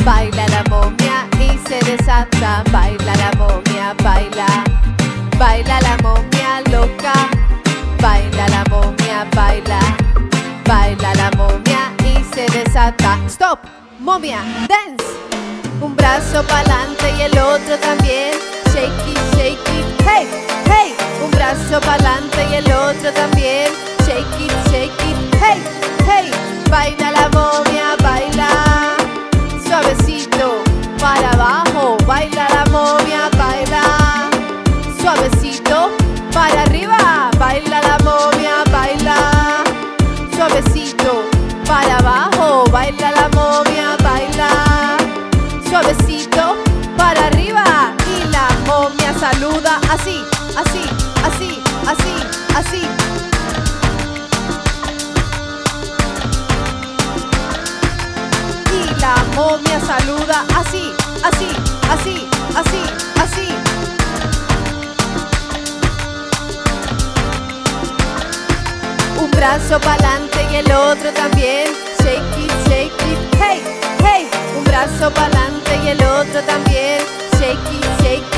Baila 0.05 0.47
la 0.49 0.63
momia 0.71 1.27
y 1.39 1.59
se 1.69 1.79
desata. 1.91 2.63
Baila 2.73 3.15
la 3.23 3.31
momia, 3.39 3.95
baila. 4.03 4.47
Baila 5.39 5.81
la 5.81 5.97
momia 6.03 6.61
loca. 6.71 7.13
Baila 8.01 8.49
la 8.49 8.65
momia, 8.71 9.27
baila. 9.35 9.81
Baila 10.67 11.13
stop, 13.29 13.59
momia, 13.99 14.39
dance. 14.69 15.05
Un 15.81 15.97
brazo 15.97 16.43
pa'lante 16.45 17.11
y 17.19 17.23
el 17.23 17.39
otro 17.39 17.77
también. 17.79 18.35
Shake 18.73 19.09
it, 19.09 19.19
shake 19.35 19.59
hey, 20.05 20.27
brazo 21.53 21.81
pa'lante 21.81 22.47
y 22.51 22.55
el 22.55 22.73
otro 22.73 23.13
también. 23.13 23.73
Shake 24.07 24.41
it, 24.41 24.53
shake 24.71 25.03
it, 25.11 25.37
hey, 25.41 25.63
hey. 26.07 26.31
Baila 26.71 27.11
la 27.11 27.22
brazo 69.43 69.81
pa'lante 69.81 70.39
y 70.53 70.57
el 70.57 70.71
otro 70.71 71.13
también. 71.15 71.73
Shake 71.99 72.39
it, 72.45 72.53
hey, 73.41 73.61
hey. 74.05 74.29
Un 74.57 74.63
brazo 74.63 75.11
pa'lante 75.11 75.81
y 75.85 75.89
el 75.89 76.03
otro 76.05 76.41
también. 76.43 77.01
Shake 77.41 77.59
it, 77.73 78.32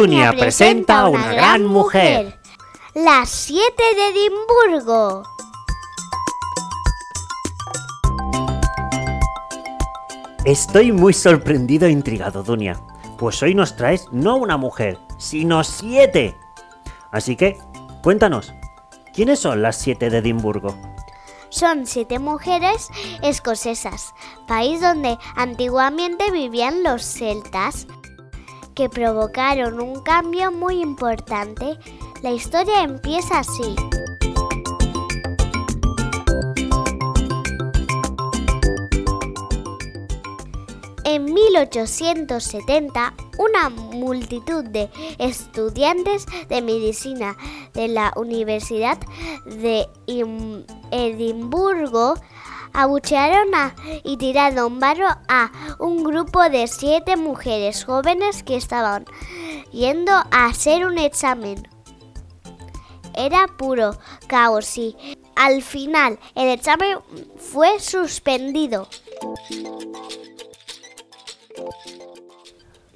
Dunia 0.00 0.32
presenta 0.32 1.00
a 1.00 1.08
una 1.10 1.30
gran 1.34 1.66
mujer. 1.66 2.40
Las 2.94 3.28
siete 3.28 3.82
de 3.94 4.08
Edimburgo. 4.08 5.24
Estoy 10.46 10.90
muy 10.90 11.12
sorprendido 11.12 11.86
e 11.86 11.90
intrigado, 11.90 12.42
Dunia. 12.42 12.80
Pues 13.18 13.42
hoy 13.42 13.54
nos 13.54 13.76
traes 13.76 14.08
no 14.10 14.36
una 14.36 14.56
mujer, 14.56 14.98
sino 15.18 15.62
siete. 15.64 16.34
Así 17.12 17.36
que, 17.36 17.58
cuéntanos, 18.02 18.54
¿quiénes 19.12 19.38
son 19.40 19.60
las 19.60 19.76
siete 19.76 20.08
de 20.08 20.18
Edimburgo? 20.18 20.78
Son 21.50 21.84
siete 21.84 22.18
mujeres 22.18 22.88
escocesas, 23.22 24.14
país 24.46 24.80
donde 24.80 25.18
antiguamente 25.36 26.30
vivían 26.30 26.84
los 26.84 27.04
celtas, 27.04 27.86
que 28.74 28.88
provocaron 28.88 29.80
un 29.80 30.00
cambio 30.02 30.50
muy 30.52 30.80
importante. 30.80 31.78
La 32.22 32.30
historia 32.32 32.82
empieza 32.82 33.38
así. 33.40 33.74
En 41.04 41.24
1870, 41.32 43.14
una 43.38 43.68
multitud 43.70 44.64
de 44.64 44.88
estudiantes 45.18 46.26
de 46.48 46.62
medicina 46.62 47.36
de 47.74 47.88
la 47.88 48.12
Universidad 48.16 48.98
de 49.46 49.88
Im- 50.06 50.64
Edimburgo 50.92 52.14
abuchearon 52.72 53.54
a- 53.54 53.74
y 54.04 54.16
tiraron 54.16 54.78
barro 54.80 55.08
a 55.28 55.50
un 55.78 56.04
grupo 56.04 56.48
de 56.48 56.66
siete 56.66 57.16
mujeres 57.16 57.84
jóvenes 57.84 58.42
que 58.42 58.56
estaban 58.56 59.04
yendo 59.72 60.12
a 60.12 60.46
hacer 60.46 60.84
un 60.86 60.98
examen. 60.98 61.66
Era 63.14 63.46
puro 63.48 63.98
caos 64.28 64.78
y 64.78 64.96
al 65.36 65.62
final 65.62 66.18
el 66.34 66.48
examen 66.48 66.98
fue 67.36 67.80
suspendido. 67.80 68.88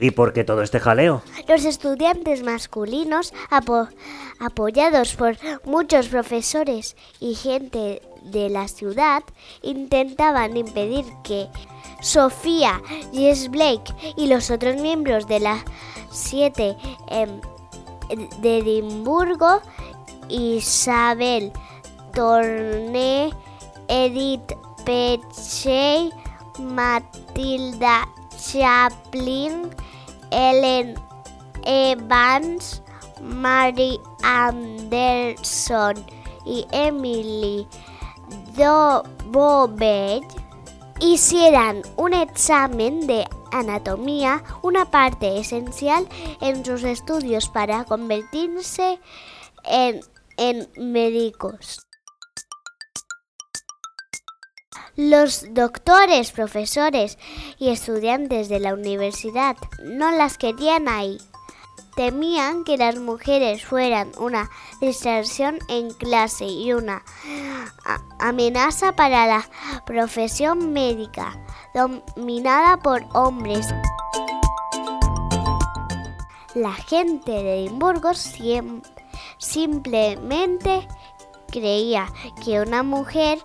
¿Y 0.01 0.11
por 0.11 0.33
qué 0.33 0.45
todo 0.45 0.63
este 0.63 0.81
jaleo? 0.81 1.23
Los 1.49 1.65
estudiantes 1.65 2.43
masculinos, 2.43 3.33
apo- 3.51 3.89
apoyados 4.41 5.15
por 5.15 5.37
muchos 5.65 6.09
profesores 6.09 6.97
y 7.21 7.35
gente 7.35 8.03
de 8.25 8.49
la 8.49 8.69
ciudad, 8.69 9.23
intentaban 9.63 10.57
impedir 10.57 11.05
que 11.23 11.49
Sofía, 12.01 12.83
Jess 13.13 13.51
Blake 13.51 13.95
y 14.17 14.27
los 14.27 14.51
otros 14.51 14.77
miembros 14.77 15.27
de 15.27 15.41
las 15.41 15.63
siete 16.11 16.77
em, 17.09 17.41
de 18.41 18.59
Edimburgo, 18.59 19.61
Isabel 20.29 21.53
Torné, 22.13 23.31
Edith 23.89 24.53
Pechey, 24.85 26.13
Matilda 26.59 28.09
Chaplin, 28.37 29.71
Ellen 30.31 30.95
Evans, 31.65 32.83
Mary 33.23 33.99
Anderson 34.23 36.05
y 36.45 36.67
Emily 36.73 37.67
Dobovec 38.57 40.25
hicieran 41.01 41.83
un 41.97 42.15
examen 42.15 43.07
de 43.07 43.27
anatomía, 43.53 44.43
una 44.63 44.91
parte 44.91 45.39
esencial 45.39 46.09
en 46.41 46.65
sus 46.65 46.85
estudios 46.85 47.49
para 47.49 47.85
convertirse 47.85 49.01
en, 49.65 50.01
en 50.37 50.69
médicos. 50.77 51.87
Los 54.97 55.53
doctores, 55.53 56.31
profesores 56.31 57.19
y 57.59 57.71
estudiantes 57.71 58.49
de 58.49 58.61
la 58.61 58.75
universidad 58.75 59.57
no 59.83 60.13
las 60.13 60.39
querían 60.39 60.87
ahí. 60.89 61.19
Temían 61.97 62.65
que 62.65 62.77
las 62.77 62.97
mujeres 62.97 63.65
fueran 63.65 64.11
una 64.19 64.51
distracción 64.81 65.59
en 65.69 65.93
clase 65.93 66.45
y 66.45 66.73
una 66.73 67.05
amenaza 68.19 68.97
para 68.97 69.27
la 69.27 69.49
profesión 69.87 70.73
médica, 70.73 71.39
dominada 71.73 72.79
por 72.79 73.05
hombres. 73.13 73.73
La 76.55 76.73
gente 76.73 77.31
de 77.31 77.61
Edimburgo 77.65 78.11
simplemente 79.39 80.89
creía 81.51 82.07
que 82.45 82.61
una 82.61 82.83
mujer 82.83 83.39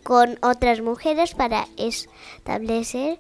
con 0.03 0.37
otras 0.41 0.81
mujeres 0.81 1.33
para 1.33 1.67
establecer 1.77 3.19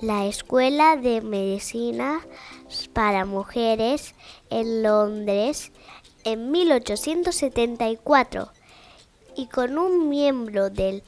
la 0.00 0.26
Escuela 0.26 0.96
de 0.96 1.20
Medicina 1.22 2.20
para 2.92 3.24
Mujeres 3.24 4.14
en 4.50 4.82
Londres 4.82 5.72
en 6.24 6.50
1874 6.50 8.48
y 9.36 9.46
con 9.46 9.78
un 9.78 10.08
miembro 10.08 10.70
del 10.70 11.04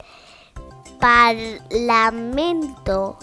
Parlamento 0.99 3.17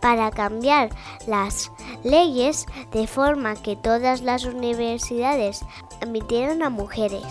para 0.00 0.30
cambiar 0.30 0.90
las 1.26 1.72
leyes 2.04 2.66
de 2.92 3.06
forma 3.06 3.54
que 3.54 3.76
todas 3.76 4.22
las 4.22 4.44
universidades 4.44 5.62
admitieran 6.00 6.62
a 6.62 6.70
mujeres. 6.70 7.26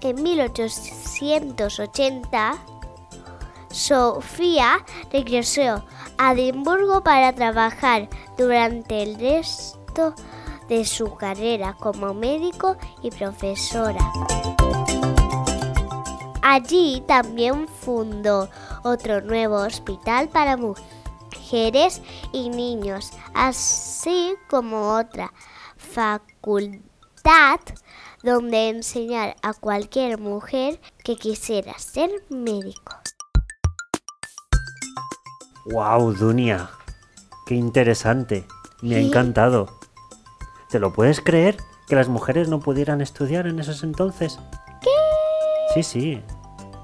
En 0.00 0.22
1880, 0.22 2.58
Sofía 3.70 4.84
regresó 5.10 5.82
a 6.18 6.34
Edimburgo 6.34 7.02
para 7.02 7.32
trabajar 7.32 8.10
durante 8.36 9.02
el 9.02 9.18
resto 9.18 10.10
de 10.10 10.43
su 10.84 11.14
carrera 11.14 11.74
como 11.78 12.14
médico 12.14 12.76
y 13.02 13.10
profesora. 13.10 14.00
Allí 16.42 17.02
también 17.06 17.68
fundó 17.68 18.48
otro 18.82 19.20
nuevo 19.20 19.56
hospital 19.56 20.28
para 20.28 20.56
mujeres 20.56 22.02
y 22.32 22.50
niños, 22.50 23.12
así 23.34 24.34
como 24.48 24.94
otra 24.96 25.32
facultad 25.76 27.60
donde 28.22 28.68
enseñar 28.68 29.36
a 29.42 29.54
cualquier 29.54 30.18
mujer 30.18 30.80
que 31.02 31.16
quisiera 31.16 31.78
ser 31.78 32.10
médico. 32.30 32.96
¡Wow, 35.66 36.12
Dunia! 36.12 36.70
¡Qué 37.46 37.54
interesante! 37.54 38.46
Me 38.82 38.96
ha 38.96 39.00
encantado. 39.00 39.83
¿Te 40.74 40.80
lo 40.80 40.92
puedes 40.92 41.20
creer? 41.20 41.56
¿Que 41.86 41.94
las 41.94 42.08
mujeres 42.08 42.48
no 42.48 42.58
pudieran 42.58 43.00
estudiar 43.00 43.46
en 43.46 43.60
esos 43.60 43.84
entonces? 43.84 44.40
¿Qué? 44.82 44.90
Sí, 45.72 45.84
sí. 45.84 46.22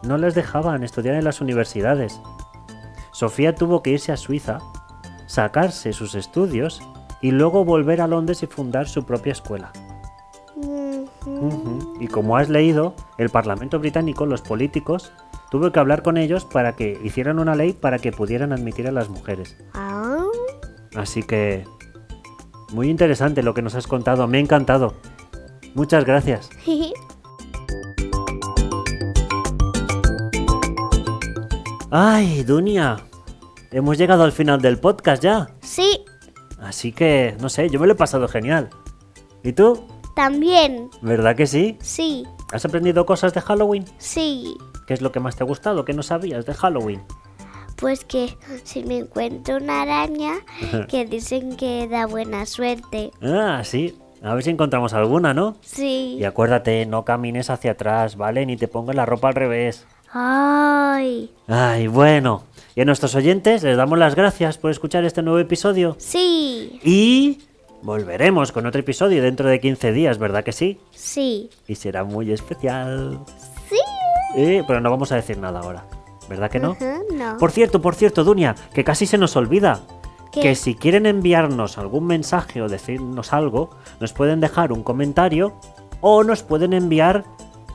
No 0.04 0.16
les 0.16 0.36
dejaban 0.36 0.84
estudiar 0.84 1.16
en 1.16 1.24
las 1.24 1.40
universidades. 1.40 2.20
Sofía 3.10 3.56
tuvo 3.56 3.82
que 3.82 3.90
irse 3.90 4.12
a 4.12 4.16
Suiza, 4.16 4.58
sacarse 5.26 5.92
sus 5.92 6.14
estudios 6.14 6.80
y 7.20 7.32
luego 7.32 7.64
volver 7.64 8.00
a 8.00 8.06
Londres 8.06 8.44
y 8.44 8.46
fundar 8.46 8.86
su 8.86 9.04
propia 9.04 9.32
escuela. 9.32 9.72
Y 11.98 12.06
como 12.06 12.36
has 12.36 12.48
leído, 12.48 12.94
el 13.18 13.30
Parlamento 13.30 13.80
británico, 13.80 14.24
los 14.24 14.40
políticos, 14.40 15.12
tuvo 15.50 15.72
que 15.72 15.80
hablar 15.80 16.04
con 16.04 16.16
ellos 16.16 16.44
para 16.44 16.76
que 16.76 16.96
hicieran 17.02 17.40
una 17.40 17.56
ley 17.56 17.72
para 17.72 17.98
que 17.98 18.12
pudieran 18.12 18.52
admitir 18.52 18.86
a 18.86 18.92
las 18.92 19.08
mujeres. 19.08 19.56
Ah, 19.74 20.26
Así 20.94 21.24
que... 21.24 21.64
Muy 22.72 22.88
interesante 22.88 23.42
lo 23.42 23.54
que 23.54 23.62
nos 23.62 23.74
has 23.74 23.86
contado, 23.86 24.26
me 24.26 24.38
ha 24.38 24.40
encantado. 24.40 24.94
Muchas 25.74 26.04
gracias. 26.04 26.48
Ay, 31.90 32.44
Dunia. 32.44 32.96
Hemos 33.72 33.98
llegado 33.98 34.24
al 34.24 34.32
final 34.32 34.60
del 34.60 34.78
podcast 34.78 35.22
ya. 35.22 35.48
sí, 35.60 36.04
Así 36.60 36.92
que, 36.92 37.36
no 37.40 37.48
sé, 37.48 37.70
yo 37.70 37.80
me 37.80 37.86
lo 37.86 37.94
he 37.94 37.96
pasado 37.96 38.28
genial. 38.28 38.68
¿Y 39.42 39.52
tú? 39.54 39.86
también, 40.14 40.90
¿Verdad 41.00 41.34
que 41.34 41.46
sí? 41.46 41.78
sí, 41.80 42.26
¿Has 42.52 42.64
aprendido 42.66 43.06
cosas 43.06 43.32
de 43.32 43.40
Halloween? 43.40 43.84
sí. 43.98 44.54
¿Qué 44.86 44.94
es 44.94 45.02
lo 45.02 45.12
que 45.12 45.20
más 45.20 45.36
te 45.36 45.44
ha 45.44 45.46
gustado? 45.46 45.84
¿Qué 45.84 45.92
no 45.94 46.02
sabías 46.02 46.44
de 46.46 46.52
Halloween? 46.52 47.00
Pues 47.80 48.04
que 48.04 48.36
si 48.64 48.84
me 48.84 48.98
encuentro 48.98 49.56
una 49.56 49.82
araña, 49.82 50.34
que 50.88 51.06
dicen 51.06 51.56
que 51.56 51.88
da 51.88 52.06
buena 52.06 52.44
suerte. 52.46 53.10
Ah, 53.22 53.62
sí. 53.64 53.96
A 54.22 54.34
ver 54.34 54.42
si 54.44 54.50
encontramos 54.50 54.92
alguna, 54.92 55.32
¿no? 55.32 55.56
Sí. 55.62 56.16
Y 56.20 56.24
acuérdate, 56.24 56.84
no 56.84 57.06
camines 57.06 57.48
hacia 57.48 57.70
atrás, 57.72 58.16
¿vale? 58.16 58.44
Ni 58.44 58.56
te 58.58 58.68
pongas 58.68 58.94
la 58.94 59.06
ropa 59.06 59.28
al 59.28 59.34
revés. 59.34 59.86
Ay, 60.12 61.30
Ay, 61.48 61.86
bueno. 61.86 62.44
Y 62.74 62.82
a 62.82 62.84
nuestros 62.84 63.14
oyentes 63.14 63.62
les 63.62 63.76
damos 63.76 63.98
las 63.98 64.14
gracias 64.14 64.58
por 64.58 64.70
escuchar 64.70 65.04
este 65.04 65.22
nuevo 65.22 65.38
episodio. 65.38 65.96
sí, 65.98 66.80
Y 66.84 67.38
volveremos 67.82 68.52
con 68.52 68.66
otro 68.66 68.80
episodio 68.80 69.22
dentro 69.22 69.48
de 69.48 69.58
15 69.60 69.92
días, 69.92 70.18
¿verdad 70.18 70.44
que 70.44 70.52
sí? 70.52 70.78
sí, 70.92 71.48
Y 71.66 71.76
será 71.76 72.04
muy 72.04 72.30
especial. 72.30 73.20
sí. 73.68 73.76
Eh, 74.36 74.62
pero 74.66 74.80
no 74.80 74.90
vamos 74.90 75.10
a 75.12 75.16
decir 75.16 75.38
nada 75.38 75.60
ahora. 75.60 75.84
¿Verdad 76.30 76.50
que 76.50 76.60
no? 76.60 76.76
No. 77.12 77.36
Por 77.38 77.50
cierto, 77.50 77.82
por 77.82 77.94
cierto, 77.96 78.22
Dunia, 78.24 78.54
que 78.72 78.84
casi 78.84 79.04
se 79.04 79.18
nos 79.18 79.34
olvida. 79.36 79.80
¿Qué? 80.30 80.40
Que 80.40 80.54
si 80.54 80.76
quieren 80.76 81.04
enviarnos 81.06 81.76
algún 81.76 82.06
mensaje 82.06 82.62
o 82.62 82.68
decirnos 82.68 83.32
algo, 83.32 83.70
nos 83.98 84.12
pueden 84.12 84.38
dejar 84.40 84.70
un 84.72 84.84
comentario 84.84 85.54
o 86.00 86.22
nos 86.22 86.44
pueden 86.44 86.72
enviar 86.72 87.24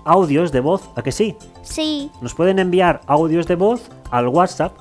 audios 0.05 0.53
de 0.53 0.61
voz, 0.61 0.89
¿a 0.95 1.01
que 1.03 1.11
sí? 1.11 1.35
Sí, 1.63 2.09
Nos 2.21 2.33
pueden 2.33 2.59
enviar 2.59 3.01
audios 3.07 3.45
de 3.45 3.55
voz 3.55 3.89
al 4.09 4.29
WhatsApp. 4.29 4.71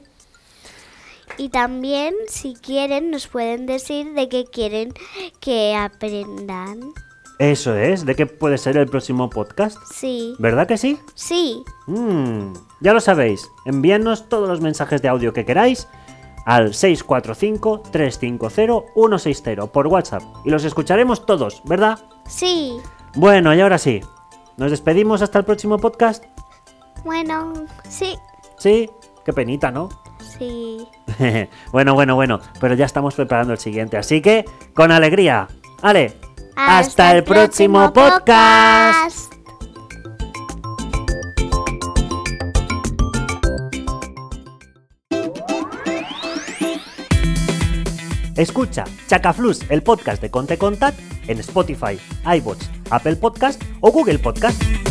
Y 1.36 1.48
también, 1.48 2.14
si 2.28 2.54
quieren, 2.54 3.10
nos 3.10 3.26
pueden 3.28 3.64
decir 3.64 4.12
de 4.14 4.28
qué 4.28 4.44
quieren 4.44 4.92
que 5.40 5.74
aprendan. 5.74 6.92
Eso 7.38 7.74
es, 7.74 8.04
de 8.04 8.14
qué 8.14 8.26
puede 8.26 8.58
ser 8.58 8.76
el 8.76 8.86
próximo 8.88 9.30
podcast. 9.30 9.78
Sí, 9.94 10.34
¿Verdad 10.38 10.66
que 10.66 10.76
sí? 10.76 10.98
sí, 11.14 11.62
Mm, 11.86 12.52
ya 12.80 12.92
lo 12.92 13.00
sabéis, 13.00 13.48
envíennos 13.64 14.28
todos 14.28 14.48
los 14.48 14.60
mensajes 14.60 15.00
de 15.02 15.08
audio 15.08 15.32
que 15.32 15.44
queráis 15.46 15.88
al 16.44 16.70
645-350-160 16.70 19.70
por 19.70 19.86
WhatsApp 19.86 20.22
y 20.44 20.50
los 20.50 20.64
escucharemos 20.64 21.24
todos, 21.26 21.62
¿verdad? 21.64 21.98
sí. 22.26 22.76
Bueno, 23.16 23.52
y 23.52 23.60
ahora 23.60 23.76
sí, 23.78 24.00
nos 24.56 24.70
despedimos 24.70 25.20
hasta 25.20 25.40
el 25.40 25.44
próximo 25.44 25.78
podcast. 25.78 26.24
Bueno, 27.04 27.52
sí, 27.88 28.16
Sí, 28.56 28.88
qué 29.24 29.32
penita, 29.32 29.70
¿no? 29.70 29.88
sí. 30.38 30.86
bueno, 31.72 31.94
bueno, 31.94 32.14
bueno, 32.14 32.40
pero 32.60 32.74
ya 32.74 32.84
estamos 32.84 33.14
preparando 33.14 33.54
el 33.54 33.58
siguiente, 33.58 33.96
así 33.96 34.20
que 34.20 34.44
con 34.74 34.92
alegría. 34.92 35.48
Ale, 35.82 36.18
hasta, 36.56 37.12
el 37.12 37.24
próximo 37.24 37.90
podcast. 37.92 39.29
Escucha 48.40 48.84
Chacaflus, 49.06 49.60
el 49.68 49.82
podcast 49.82 50.22
de 50.22 50.30
Conte 50.30 50.56
Contact 50.56 50.98
en 51.28 51.38
Spotify, 51.40 51.98
iBots, 52.36 52.70
Apple 52.90 53.16
Podcast 53.16 53.62
o 53.80 53.92
Google 53.92 54.18
Podcast. 54.18 54.89